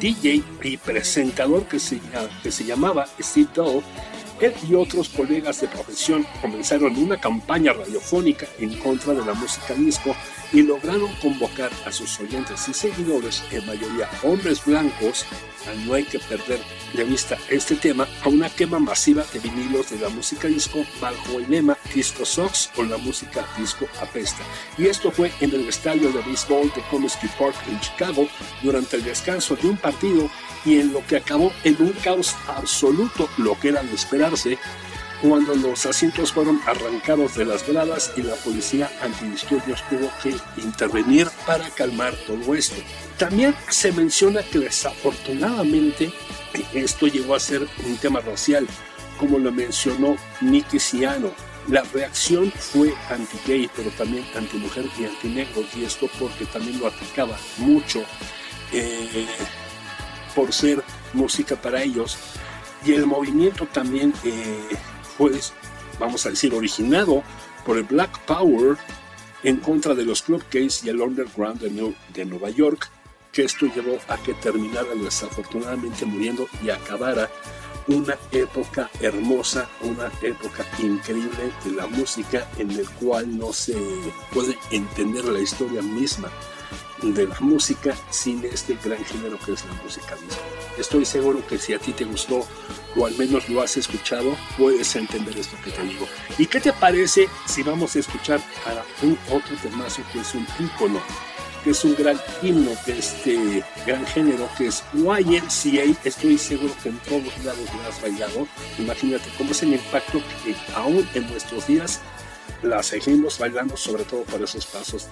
DJ 0.00 0.44
y 0.62 0.76
presentador 0.76 1.64
que 1.66 1.80
se, 1.80 2.00
que 2.42 2.52
se 2.52 2.64
llamaba 2.64 3.06
Steve 3.20 3.48
Doe. 3.54 3.82
Él 4.40 4.52
y 4.68 4.74
otros 4.74 5.08
colegas 5.08 5.60
de 5.60 5.68
profesión 5.68 6.26
comenzaron 6.40 6.96
una 6.96 7.18
campaña 7.18 7.72
radiofónica 7.72 8.46
en 8.58 8.76
contra 8.78 9.14
de 9.14 9.24
la 9.24 9.32
música 9.32 9.74
disco 9.74 10.14
y 10.52 10.62
lograron 10.62 11.12
convocar 11.22 11.70
a 11.86 11.92
sus 11.92 12.20
oyentes 12.20 12.68
y 12.68 12.74
seguidores, 12.74 13.42
en 13.50 13.66
mayoría 13.66 14.08
hombres 14.22 14.64
blancos, 14.64 15.26
no 15.84 15.94
hay 15.94 16.04
que 16.04 16.18
perder 16.18 16.60
de 16.94 17.04
vista 17.04 17.36
este 17.50 17.74
tema, 17.74 18.06
a 18.22 18.28
una 18.28 18.48
quema 18.48 18.78
masiva 18.78 19.24
de 19.32 19.40
vinilos 19.40 19.90
de 19.90 19.98
la 19.98 20.08
música 20.08 20.48
disco 20.48 20.84
bajo 21.00 21.38
el 21.38 21.50
lema 21.50 21.76
Disco 21.94 22.24
Sox 22.24 22.70
o 22.76 22.84
la 22.84 22.96
música 22.98 23.44
disco 23.58 23.86
apesta. 24.00 24.42
Y 24.78 24.86
esto 24.86 25.10
fue 25.10 25.32
en 25.40 25.50
el 25.52 25.68
estadio 25.68 26.12
de 26.12 26.22
béisbol 26.22 26.72
de 26.74 26.82
Comiskey 26.90 27.28
Park 27.38 27.56
en 27.68 27.80
Chicago 27.80 28.28
durante 28.62 28.96
el 28.96 29.04
descanso 29.04 29.56
de 29.56 29.68
un 29.68 29.76
partido 29.76 30.30
y 30.66 30.80
en 30.80 30.92
lo 30.92 31.06
que 31.06 31.16
acabó 31.16 31.52
en 31.64 31.80
un 31.80 31.92
caos 31.92 32.34
absoluto, 32.48 33.30
lo 33.38 33.58
que 33.58 33.68
era 33.68 33.82
de 33.82 33.94
esperarse, 33.94 34.58
cuando 35.22 35.54
los 35.54 35.86
asientos 35.86 36.32
fueron 36.32 36.60
arrancados 36.66 37.36
de 37.36 37.46
las 37.46 37.66
gradas 37.66 38.12
y 38.16 38.22
la 38.22 38.34
policía 38.34 38.90
antidisturbios 39.00 39.82
tuvo 39.88 40.10
que 40.22 40.34
intervenir 40.60 41.28
para 41.46 41.70
calmar 41.70 42.14
todo 42.26 42.54
esto. 42.54 42.76
También 43.16 43.54
se 43.70 43.92
menciona 43.92 44.42
que 44.42 44.58
desafortunadamente 44.58 46.12
esto 46.74 47.06
llegó 47.06 47.34
a 47.34 47.40
ser 47.40 47.66
un 47.86 47.96
tema 47.96 48.20
racial, 48.20 48.66
como 49.18 49.38
lo 49.38 49.52
mencionó 49.52 50.16
Nicky 50.40 50.78
Ciano. 50.78 51.32
La 51.68 51.82
reacción 51.82 52.52
fue 52.52 52.94
anti-gay, 53.08 53.70
pero 53.74 53.90
también 53.90 54.24
anti-mujer 54.36 54.84
y 54.98 55.04
anti-negro, 55.04 55.64
y 55.74 55.84
esto 55.84 56.08
porque 56.18 56.44
también 56.44 56.78
lo 56.78 56.88
atacaba 56.88 57.36
mucho 57.58 58.04
eh, 58.72 59.26
por 60.36 60.52
ser 60.52 60.84
música 61.14 61.56
para 61.56 61.82
ellos. 61.82 62.18
Y 62.84 62.92
el 62.92 63.06
movimiento 63.06 63.66
también 63.66 64.12
eh, 64.22 64.76
pues, 65.18 65.52
vamos 65.98 66.24
a 66.26 66.30
decir, 66.30 66.54
originado 66.54 67.24
por 67.64 67.78
el 67.78 67.84
Black 67.84 68.20
Power 68.26 68.76
en 69.42 69.56
contra 69.56 69.94
de 69.94 70.04
los 70.04 70.22
club 70.22 70.44
gays 70.52 70.84
y 70.84 70.90
el 70.90 71.00
underground 71.00 71.60
de, 71.60 71.94
de 72.14 72.24
Nueva 72.26 72.50
York, 72.50 72.90
que 73.32 73.44
esto 73.44 73.66
llevó 73.66 73.98
a 74.08 74.16
que 74.18 74.34
terminara 74.34 74.94
desafortunadamente 74.94 76.04
muriendo 76.04 76.46
y 76.62 76.70
acabara 76.70 77.30
una 77.88 78.16
época 78.32 78.90
hermosa, 79.00 79.68
una 79.82 80.10
época 80.22 80.66
increíble 80.78 81.52
de 81.64 81.70
la 81.72 81.86
música 81.86 82.46
en 82.58 82.70
el 82.72 82.88
cual 82.90 83.38
no 83.38 83.52
se 83.52 83.76
puede 84.32 84.58
entender 84.70 85.24
la 85.24 85.40
historia 85.40 85.82
misma 85.82 86.30
de 87.02 87.26
la 87.26 87.38
música 87.40 87.94
sin 88.10 88.44
este 88.44 88.78
gran 88.82 89.04
género 89.04 89.38
que 89.44 89.52
es 89.52 89.64
la 89.66 89.74
música 89.82 90.14
disco. 90.16 90.42
Estoy 90.78 91.04
seguro 91.04 91.46
que 91.46 91.58
si 91.58 91.74
a 91.74 91.78
ti 91.78 91.92
te 91.92 92.04
gustó 92.04 92.46
o 92.96 93.06
al 93.06 93.14
menos 93.16 93.48
lo 93.48 93.62
has 93.62 93.76
escuchado, 93.76 94.36
puedes 94.56 94.94
entender 94.96 95.36
esto 95.36 95.56
que 95.64 95.70
te 95.70 95.82
digo. 95.82 96.06
¿Y 96.38 96.46
qué 96.46 96.60
te 96.60 96.72
parece 96.72 97.28
si 97.46 97.62
vamos 97.62 97.96
a 97.96 97.98
escuchar 97.98 98.40
a 98.66 99.04
un 99.04 99.18
otro 99.30 99.56
temazo 99.62 100.02
que 100.12 100.20
es 100.20 100.34
un 100.34 100.46
ícono, 100.58 101.00
que 101.62 101.70
es 101.70 101.84
un 101.84 101.94
gran 101.94 102.18
himno 102.42 102.70
de 102.86 102.98
este 102.98 103.64
gran 103.86 104.06
género 104.06 104.48
que 104.56 104.68
es 104.68 104.82
YMCA? 104.94 105.98
Estoy 106.04 106.38
seguro 106.38 106.74
que 106.82 106.88
en 106.88 106.98
todos 107.00 107.44
lados 107.44 107.68
lo 107.74 107.88
has 107.88 108.00
bailado. 108.00 108.46
Imagínate 108.78 109.28
cómo 109.36 109.50
es 109.50 109.62
el 109.62 109.74
impacto 109.74 110.22
que 110.44 110.54
aún 110.74 111.06
en 111.14 111.28
nuestros 111.28 111.66
días 111.66 112.00
la 112.62 112.82
seguimos 112.82 113.38
bailando, 113.38 113.76
sobre 113.76 114.04
todo 114.04 114.22
por 114.22 114.42
esos 114.42 114.66
pasos 114.66 115.08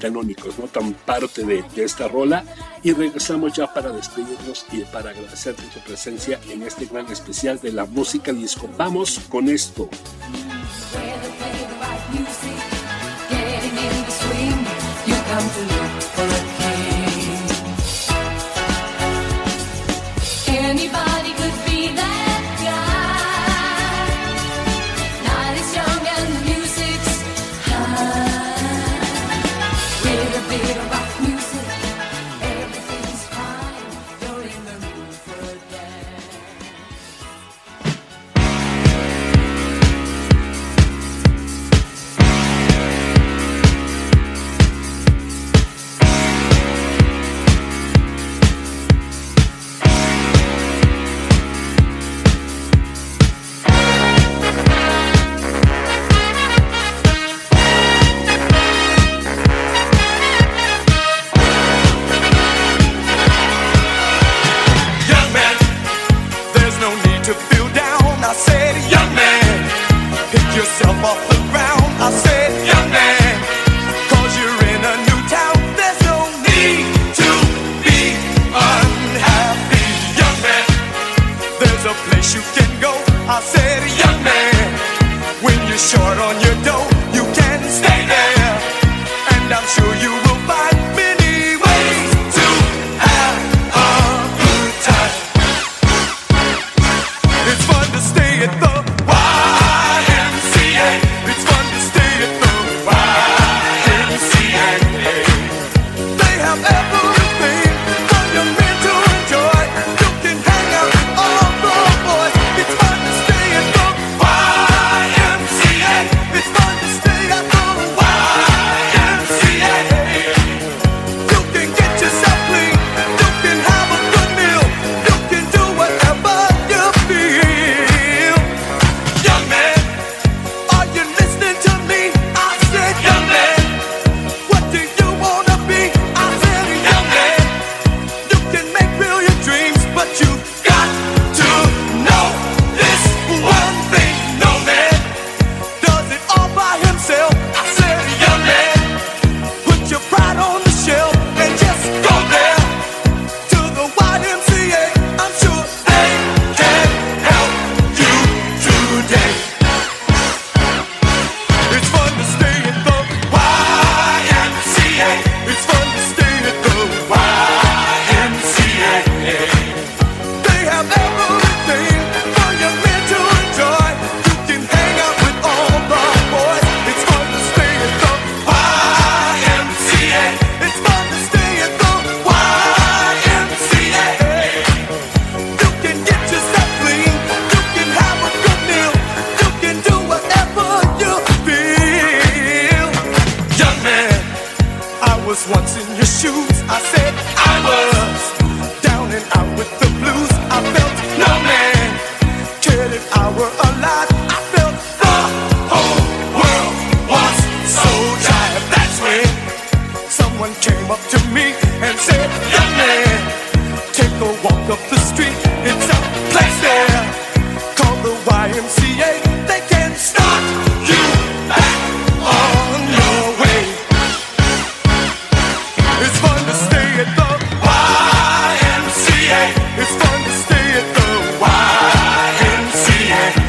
canónicos, 0.00 0.58
¿no? 0.58 0.66
Tan 0.66 0.92
parte 0.94 1.44
de, 1.44 1.62
de, 1.74 1.84
esta 1.84 2.08
rola. 2.08 2.44
Y 2.82 2.92
regresamos 2.92 3.52
ya 3.54 3.72
para 3.72 3.90
despedirnos 3.90 4.66
y 4.72 4.80
para 4.84 5.10
agradecerte 5.10 5.62
tu 5.74 5.80
presencia 5.80 6.40
en 6.48 6.62
este 6.62 6.86
gran 6.86 7.10
especial 7.10 7.60
de 7.60 7.72
la 7.72 7.84
música 7.84 8.32
disco. 8.32 8.68
Vamos 8.76 9.20
con 9.28 9.48
esto. 9.48 9.88
man 84.28 84.68
when 85.44 85.58
you're 85.68 85.78
short 85.90 86.18
on 86.18 86.40
your 86.44 86.56
dough. 86.64 86.97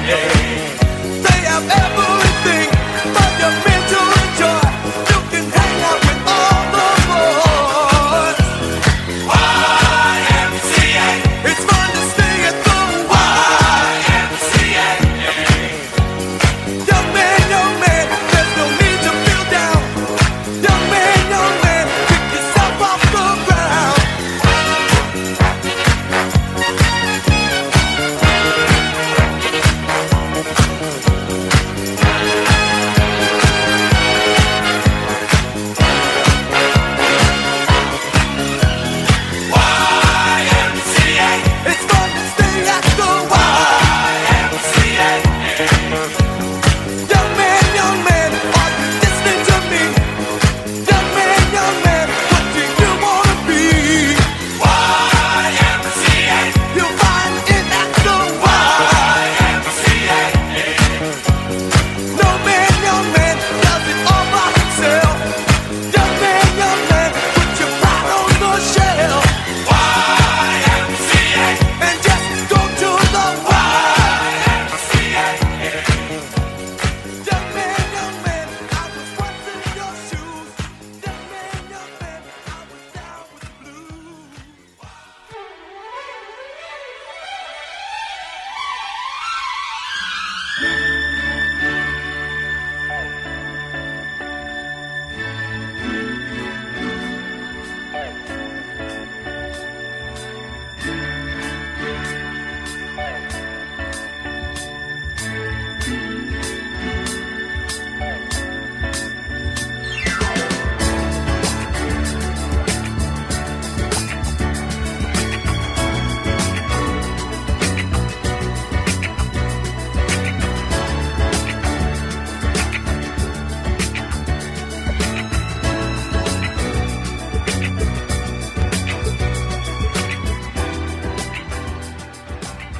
day. 0.09 0.38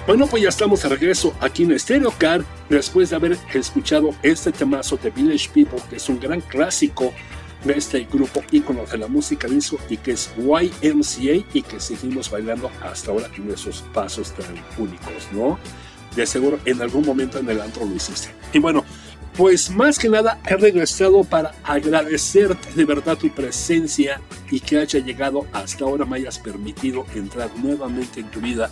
Bueno, 0.09 0.25
pues 0.25 0.41
ya 0.41 0.49
estamos 0.49 0.81
de 0.81 0.89
regreso 0.89 1.35
aquí 1.39 1.61
en 1.61 1.77
Stereo 1.77 2.11
Car 2.17 2.43
después 2.67 3.11
de 3.11 3.15
haber 3.15 3.37
escuchado 3.53 4.09
este 4.23 4.51
temazo 4.51 4.97
de 4.97 5.11
Village 5.11 5.51
People, 5.53 5.79
que 5.87 5.97
es 5.97 6.09
un 6.09 6.19
gran 6.19 6.41
clásico 6.41 7.13
de 7.63 7.73
este 7.73 8.07
grupo 8.11 8.41
ícono 8.49 8.87
de 8.87 8.97
la 8.97 9.07
música 9.07 9.47
disco 9.47 9.77
y 9.87 9.97
que 9.97 10.13
es 10.13 10.31
YMCA 10.35 11.45
y 11.53 11.61
que 11.61 11.79
seguimos 11.79 12.31
bailando 12.31 12.71
hasta 12.81 13.11
ahora 13.11 13.29
en 13.37 13.51
esos 13.51 13.83
pasos 13.93 14.33
tan 14.33 14.55
únicos, 14.79 15.27
¿no? 15.31 15.59
De 16.15 16.25
seguro 16.25 16.57
en 16.65 16.81
algún 16.81 17.05
momento 17.05 17.37
en 17.37 17.47
el 17.47 17.61
antro 17.61 17.85
lo 17.85 17.93
hiciste. 17.93 18.29
Y 18.51 18.57
bueno, 18.57 18.83
pues 19.37 19.69
más 19.69 19.99
que 19.99 20.09
nada 20.09 20.39
he 20.47 20.57
regresado 20.57 21.23
para 21.23 21.53
agradecerte 21.63 22.73
de 22.73 22.83
verdad 22.83 23.15
tu 23.15 23.29
presencia 23.29 24.19
y 24.49 24.59
que 24.59 24.79
haya 24.79 25.01
llegado 25.01 25.45
hasta 25.53 25.85
ahora 25.85 26.03
me 26.03 26.15
hayas 26.15 26.39
permitido 26.39 27.05
entrar 27.13 27.51
nuevamente 27.59 28.21
en 28.21 28.31
tu 28.31 28.41
vida 28.41 28.71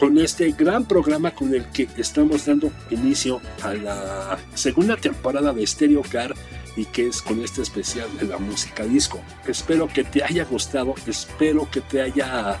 con 0.00 0.16
este 0.16 0.50
gran 0.52 0.86
programa 0.86 1.30
con 1.32 1.54
el 1.54 1.66
que 1.66 1.86
estamos 1.98 2.46
dando 2.46 2.72
inicio 2.88 3.38
a 3.62 3.74
la 3.74 4.38
segunda 4.54 4.96
temporada 4.96 5.52
de 5.52 5.66
Stereo 5.66 6.00
Car 6.00 6.34
y 6.74 6.86
que 6.86 7.08
es 7.08 7.20
con 7.20 7.44
este 7.44 7.60
especial 7.60 8.08
de 8.18 8.26
la 8.26 8.38
música 8.38 8.84
disco. 8.84 9.20
Espero 9.46 9.88
que 9.88 10.02
te 10.02 10.24
haya 10.24 10.46
gustado, 10.46 10.94
espero 11.06 11.70
que 11.70 11.82
te 11.82 12.00
haya 12.00 12.58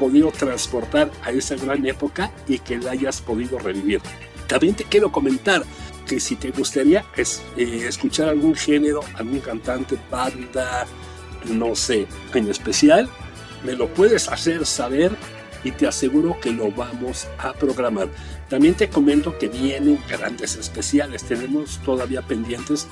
podido 0.00 0.32
transportar 0.32 1.12
a 1.22 1.30
esa 1.30 1.54
gran 1.54 1.86
época 1.86 2.32
y 2.48 2.58
que 2.58 2.78
la 2.78 2.90
hayas 2.90 3.20
podido 3.20 3.60
revivir. 3.60 4.00
También 4.48 4.74
te 4.74 4.82
quiero 4.82 5.12
comentar 5.12 5.62
que 6.08 6.18
si 6.18 6.34
te 6.34 6.50
gustaría 6.50 7.04
es, 7.16 7.40
eh, 7.56 7.84
escuchar 7.86 8.30
algún 8.30 8.56
género, 8.56 8.98
algún 9.14 9.38
cantante, 9.38 9.96
banda, 10.10 10.88
no 11.44 11.76
sé, 11.76 12.08
en 12.34 12.48
especial, 12.48 13.08
me 13.64 13.74
lo 13.74 13.86
puedes 13.86 14.28
hacer 14.28 14.66
saber 14.66 15.12
y 15.64 15.72
te 15.72 15.86
aseguro 15.86 16.38
que 16.40 16.52
lo 16.52 16.70
vamos 16.70 17.28
a 17.38 17.52
programar. 17.52 18.08
También 18.48 18.74
te 18.74 18.88
comento 18.88 19.38
que 19.38 19.48
vienen 19.48 19.98
grandes 20.08 20.56
especiales. 20.56 21.24
Tenemos 21.24 21.80
todavía 21.84 22.22
pendientes 22.22 22.86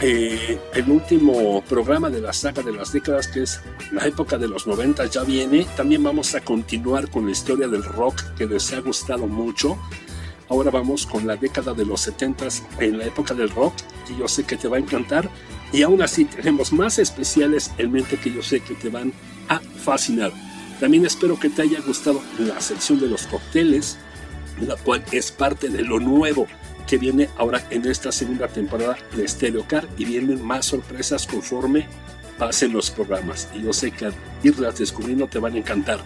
eh, 0.00 0.58
el 0.74 0.90
último 0.90 1.62
programa 1.62 2.10
de 2.10 2.20
la 2.20 2.32
saga 2.32 2.62
de 2.62 2.72
las 2.72 2.92
décadas, 2.92 3.28
que 3.28 3.42
es 3.42 3.60
la 3.92 4.06
época 4.06 4.36
de 4.38 4.48
los 4.48 4.66
90, 4.66 5.06
ya 5.06 5.22
viene. 5.22 5.66
También 5.76 6.02
vamos 6.02 6.34
a 6.34 6.40
continuar 6.40 7.08
con 7.10 7.26
la 7.26 7.32
historia 7.32 7.68
del 7.68 7.84
rock 7.84 8.20
que 8.36 8.46
les 8.46 8.72
ha 8.72 8.80
gustado 8.80 9.26
mucho. 9.26 9.78
Ahora 10.48 10.70
vamos 10.70 11.06
con 11.06 11.26
la 11.26 11.36
década 11.36 11.72
de 11.72 11.86
los 11.86 12.02
70 12.02 12.48
en 12.80 12.98
la 12.98 13.06
época 13.06 13.34
del 13.34 13.48
rock, 13.50 13.74
y 14.10 14.18
yo 14.18 14.28
sé 14.28 14.44
que 14.44 14.56
te 14.56 14.68
va 14.68 14.76
a 14.76 14.80
encantar. 14.80 15.30
Y 15.72 15.82
aún 15.82 16.02
así 16.02 16.24
tenemos 16.26 16.72
más 16.72 16.98
especiales 16.98 17.70
en 17.78 17.92
mente 17.92 18.18
que 18.18 18.32
yo 18.32 18.42
sé 18.42 18.60
que 18.60 18.74
te 18.74 18.90
van 18.90 19.12
a 19.48 19.58
fascinar. 19.58 20.32
También 20.84 21.06
espero 21.06 21.40
que 21.40 21.48
te 21.48 21.62
haya 21.62 21.80
gustado 21.80 22.20
la 22.38 22.60
sección 22.60 23.00
de 23.00 23.06
los 23.06 23.26
cócteles, 23.26 23.96
la 24.60 24.76
cual 24.76 25.02
es 25.12 25.32
parte 25.32 25.70
de 25.70 25.80
lo 25.80 25.98
nuevo 25.98 26.46
que 26.86 26.98
viene 26.98 27.30
ahora 27.38 27.66
en 27.70 27.86
esta 27.86 28.12
segunda 28.12 28.48
temporada 28.48 28.98
de 29.16 29.26
Stereo 29.26 29.66
Car 29.66 29.88
y 29.96 30.04
vienen 30.04 30.44
más 30.44 30.66
sorpresas 30.66 31.26
conforme 31.26 31.88
pasen 32.36 32.74
los 32.74 32.90
programas. 32.90 33.48
Y 33.54 33.62
yo 33.62 33.72
sé 33.72 33.92
que 33.92 34.10
irlas 34.42 34.76
descubriendo 34.76 35.26
te 35.26 35.38
van 35.38 35.54
a 35.54 35.56
encantar. 35.56 36.00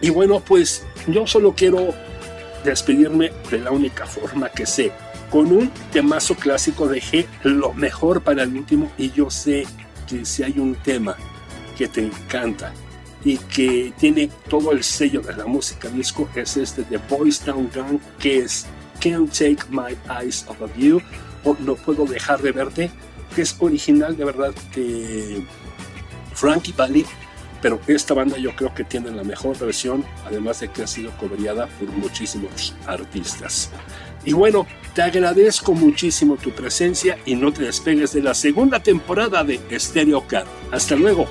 Y 0.00 0.10
bueno, 0.10 0.38
pues 0.38 0.84
yo 1.08 1.26
solo 1.26 1.52
quiero 1.56 1.92
despedirme 2.64 3.32
de 3.50 3.58
la 3.58 3.72
única 3.72 4.06
forma 4.06 4.48
que 4.48 4.64
sé. 4.64 4.92
Con 5.28 5.50
un 5.50 5.72
temazo 5.90 6.36
clásico 6.36 6.86
dejé 6.86 7.26
lo 7.42 7.74
mejor 7.74 8.22
para 8.22 8.44
el 8.44 8.56
último 8.56 8.92
y 8.96 9.10
yo 9.10 9.28
sé 9.28 9.66
que 10.06 10.24
si 10.24 10.44
hay 10.44 10.56
un 10.60 10.76
tema 10.76 11.16
que 11.76 11.88
te 11.88 12.06
encanta 12.06 12.72
y 13.24 13.36
que 13.36 13.92
tiene 13.98 14.30
todo 14.48 14.72
el 14.72 14.82
sello 14.82 15.20
de 15.20 15.34
la 15.34 15.46
música 15.46 15.88
disco 15.88 16.28
es 16.34 16.56
este 16.56 16.82
de 16.84 16.96
Boys 16.96 17.40
Town 17.40 17.70
Gang 17.74 17.98
que 18.18 18.38
es 18.38 18.66
Can't 19.00 19.30
Take 19.30 19.64
My 19.70 19.96
Eyes 20.20 20.44
Off 20.48 20.60
of 20.62 20.70
You 20.76 21.00
o 21.44 21.56
No 21.60 21.74
Puedo 21.74 22.06
Dejar 22.06 22.40
de 22.40 22.52
Verte 22.52 22.90
que 23.34 23.42
es 23.42 23.56
original 23.60 24.16
de 24.16 24.24
verdad 24.24 24.54
de 24.74 25.44
Frankie 26.34 26.72
Valli 26.72 27.04
pero 27.60 27.78
esta 27.86 28.14
banda 28.14 28.38
yo 28.38 28.56
creo 28.56 28.74
que 28.74 28.84
tiene 28.84 29.10
la 29.10 29.22
mejor 29.22 29.58
versión 29.58 30.04
además 30.24 30.60
de 30.60 30.68
que 30.68 30.82
ha 30.82 30.86
sido 30.86 31.10
cobrada 31.18 31.66
por 31.66 31.88
muchísimos 31.88 32.74
artistas. 32.86 33.70
Y 34.24 34.32
bueno 34.32 34.66
te 34.94 35.02
agradezco 35.02 35.72
muchísimo 35.72 36.36
tu 36.36 36.50
presencia 36.50 37.18
y 37.24 37.36
no 37.36 37.52
te 37.52 37.64
despegues 37.64 38.12
de 38.12 38.22
la 38.22 38.34
segunda 38.34 38.80
temporada 38.80 39.44
de 39.44 39.60
Stereo 39.78 40.26
Car. 40.26 40.46
Hasta 40.72 40.96
luego 40.96 41.28